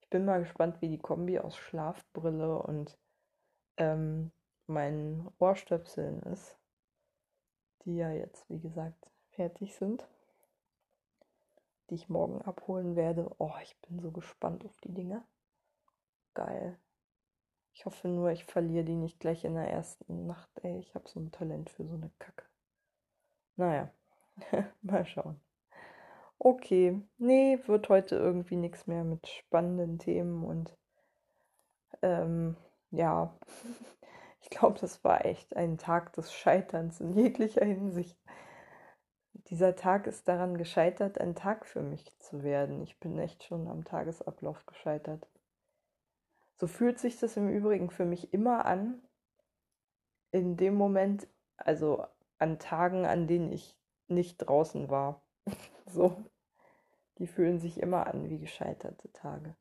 Ich 0.00 0.10
bin 0.10 0.24
mal 0.24 0.40
gespannt, 0.40 0.80
wie 0.80 0.88
die 0.88 0.98
Kombi 0.98 1.38
aus 1.38 1.56
Schlafbrille 1.56 2.62
und 2.62 2.98
ähm, 3.78 4.30
meinen 4.66 5.28
Ohrstöpseln 5.38 6.22
ist, 6.22 6.58
die 7.84 7.96
ja 7.96 8.10
jetzt, 8.10 8.48
wie 8.50 8.60
gesagt, 8.60 9.10
fertig 9.30 9.74
sind, 9.74 10.06
die 11.90 11.94
ich 11.94 12.08
morgen 12.08 12.42
abholen 12.42 12.96
werde. 12.96 13.34
Oh, 13.38 13.54
ich 13.62 13.76
bin 13.82 14.00
so 14.00 14.10
gespannt 14.10 14.64
auf 14.64 14.76
die 14.82 14.92
Dinger 14.92 15.24
geil. 16.36 16.78
Ich 17.72 17.84
hoffe 17.84 18.08
nur, 18.08 18.30
ich 18.30 18.44
verliere 18.44 18.84
die 18.84 18.94
nicht 18.94 19.18
gleich 19.18 19.44
in 19.44 19.54
der 19.54 19.68
ersten 19.68 20.26
Nacht. 20.26 20.50
Ey, 20.62 20.78
ich 20.78 20.94
habe 20.94 21.08
so 21.08 21.18
ein 21.18 21.32
Talent 21.32 21.68
für 21.70 21.84
so 21.84 21.94
eine 21.94 22.10
Kacke. 22.18 22.44
Naja, 23.56 23.90
mal 24.82 25.04
schauen. 25.06 25.40
Okay, 26.38 27.00
nee, 27.18 27.58
wird 27.66 27.88
heute 27.88 28.16
irgendwie 28.16 28.56
nichts 28.56 28.86
mehr 28.86 29.04
mit 29.04 29.26
spannenden 29.26 29.98
Themen 29.98 30.44
und 30.44 30.76
ähm, 32.02 32.56
ja, 32.90 33.34
ich 34.42 34.50
glaube, 34.50 34.78
das 34.80 35.02
war 35.02 35.24
echt 35.24 35.56
ein 35.56 35.78
Tag 35.78 36.12
des 36.12 36.32
Scheiterns 36.32 37.00
in 37.00 37.12
jeglicher 37.14 37.64
Hinsicht. 37.64 38.18
Dieser 39.48 39.76
Tag 39.76 40.06
ist 40.06 40.28
daran 40.28 40.58
gescheitert, 40.58 41.20
ein 41.20 41.34
Tag 41.34 41.66
für 41.66 41.82
mich 41.82 42.12
zu 42.18 42.42
werden. 42.42 42.82
Ich 42.82 42.98
bin 42.98 43.18
echt 43.18 43.44
schon 43.44 43.68
am 43.68 43.84
Tagesablauf 43.84 44.66
gescheitert. 44.66 45.26
So 46.56 46.66
fühlt 46.66 46.98
sich 46.98 47.18
das 47.18 47.36
im 47.36 47.48
Übrigen 47.48 47.90
für 47.90 48.04
mich 48.04 48.32
immer 48.32 48.64
an, 48.64 49.00
in 50.32 50.56
dem 50.56 50.74
Moment, 50.74 51.28
also 51.56 52.04
an 52.38 52.58
Tagen, 52.58 53.06
an 53.06 53.26
denen 53.26 53.52
ich 53.52 53.76
nicht 54.08 54.38
draußen 54.38 54.88
war. 54.88 55.22
so, 55.86 56.24
die 57.18 57.26
fühlen 57.26 57.60
sich 57.60 57.80
immer 57.80 58.06
an 58.06 58.28
wie 58.28 58.38
gescheiterte 58.38 59.12
Tage. 59.12 59.56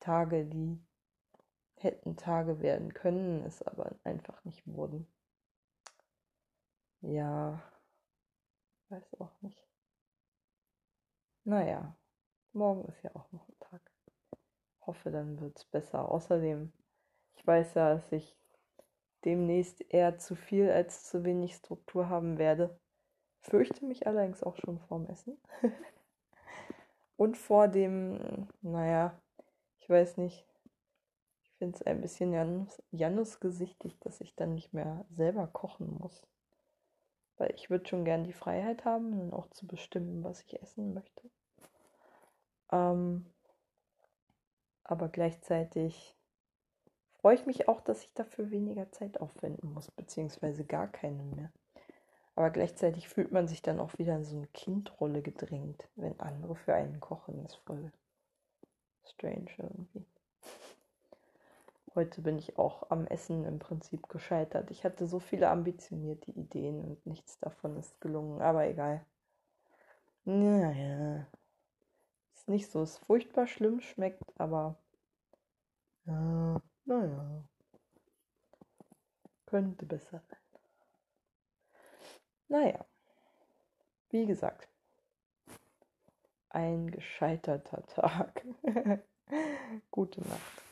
Tage, 0.00 0.44
die 0.44 0.78
hätten 1.76 2.16
Tage 2.16 2.60
werden 2.60 2.94
können, 2.94 3.44
es 3.44 3.62
aber 3.62 3.94
einfach 4.04 4.44
nicht 4.44 4.66
wurden. 4.66 5.06
Ja, 7.00 7.62
weiß 8.88 9.20
auch 9.20 9.32
nicht. 9.42 9.68
Naja, 11.44 11.94
morgen 12.52 12.88
ist 12.88 13.02
ja 13.02 13.10
auch 13.14 13.30
noch 13.32 13.46
ein 13.48 13.58
Tag 13.60 13.82
hoffe, 14.86 15.10
dann 15.10 15.40
wird 15.40 15.58
es 15.58 15.64
besser. 15.64 16.10
Außerdem, 16.10 16.72
ich 17.36 17.46
weiß 17.46 17.74
ja, 17.74 17.94
dass 17.94 18.12
ich 18.12 18.36
demnächst 19.24 19.84
eher 19.92 20.18
zu 20.18 20.34
viel 20.34 20.70
als 20.70 21.04
zu 21.04 21.24
wenig 21.24 21.54
Struktur 21.54 22.08
haben 22.08 22.38
werde. 22.38 22.78
Fürchte 23.44 23.84
mich 23.84 24.06
allerdings 24.06 24.42
auch 24.42 24.56
schon 24.56 24.78
vorm 24.78 25.06
Essen. 25.06 25.38
Und 27.16 27.36
vor 27.36 27.68
dem, 27.68 28.48
naja, 28.62 29.20
ich 29.78 29.88
weiß 29.88 30.16
nicht, 30.16 30.46
ich 31.42 31.52
finde 31.58 31.76
es 31.76 31.82
ein 31.82 32.00
bisschen 32.00 32.32
Janus, 32.32 32.82
Janusgesichtig, 32.90 33.98
dass 34.00 34.20
ich 34.22 34.34
dann 34.34 34.54
nicht 34.54 34.72
mehr 34.72 35.04
selber 35.10 35.46
kochen 35.46 35.98
muss. 35.98 36.26
Weil 37.36 37.52
ich 37.54 37.68
würde 37.68 37.86
schon 37.86 38.04
gern 38.04 38.24
die 38.24 38.32
Freiheit 38.32 38.86
haben, 38.86 39.12
dann 39.12 39.32
auch 39.32 39.48
zu 39.50 39.66
bestimmen, 39.66 40.24
was 40.24 40.42
ich 40.42 40.60
essen 40.62 40.94
möchte. 40.94 41.30
Ähm, 42.72 43.26
aber 44.84 45.08
gleichzeitig 45.08 46.16
freue 47.20 47.34
ich 47.34 47.44
mich 47.44 47.68
auch, 47.68 47.82
dass 47.82 48.04
ich 48.04 48.14
dafür 48.14 48.50
weniger 48.50 48.90
Zeit 48.90 49.20
aufwenden 49.20 49.72
muss, 49.74 49.90
beziehungsweise 49.90 50.64
gar 50.64 50.88
keine 50.88 51.22
mehr. 51.24 51.52
Aber 52.36 52.50
gleichzeitig 52.50 53.08
fühlt 53.08 53.30
man 53.30 53.46
sich 53.46 53.62
dann 53.62 53.78
auch 53.78 53.96
wieder 53.98 54.16
in 54.16 54.24
so 54.24 54.36
eine 54.36 54.48
Kindrolle 54.48 55.22
gedrängt, 55.22 55.88
wenn 55.94 56.18
andere 56.18 56.56
für 56.56 56.74
einen 56.74 57.00
kochen. 57.00 57.42
Das 57.42 57.52
ist 57.52 57.60
voll 57.64 57.92
strange 59.04 59.50
irgendwie. 59.58 60.04
Heute 61.94 62.22
bin 62.22 62.38
ich 62.38 62.58
auch 62.58 62.90
am 62.90 63.06
Essen 63.06 63.44
im 63.44 63.60
Prinzip 63.60 64.08
gescheitert. 64.08 64.72
Ich 64.72 64.84
hatte 64.84 65.06
so 65.06 65.20
viele 65.20 65.48
ambitionierte 65.48 66.32
Ideen 66.32 66.82
und 66.82 67.06
nichts 67.06 67.38
davon 67.38 67.76
ist 67.76 68.00
gelungen, 68.00 68.42
aber 68.42 68.66
egal. 68.66 69.06
Naja, 70.24 71.26
ist 72.34 72.48
nicht 72.48 72.68
so, 72.70 72.82
es 72.82 72.98
furchtbar 72.98 73.46
schlimm 73.46 73.80
schmeckt, 73.80 74.24
aber 74.40 74.76
ja, 76.04 76.60
naja. 76.84 77.44
Könnte 79.46 79.86
besser 79.86 80.20
sein. 80.20 80.43
Naja, 82.54 82.86
wie 84.10 84.26
gesagt, 84.26 84.68
ein 86.50 86.88
gescheiterter 86.88 87.84
Tag. 87.84 88.46
Gute 89.90 90.20
Nacht. 90.20 90.63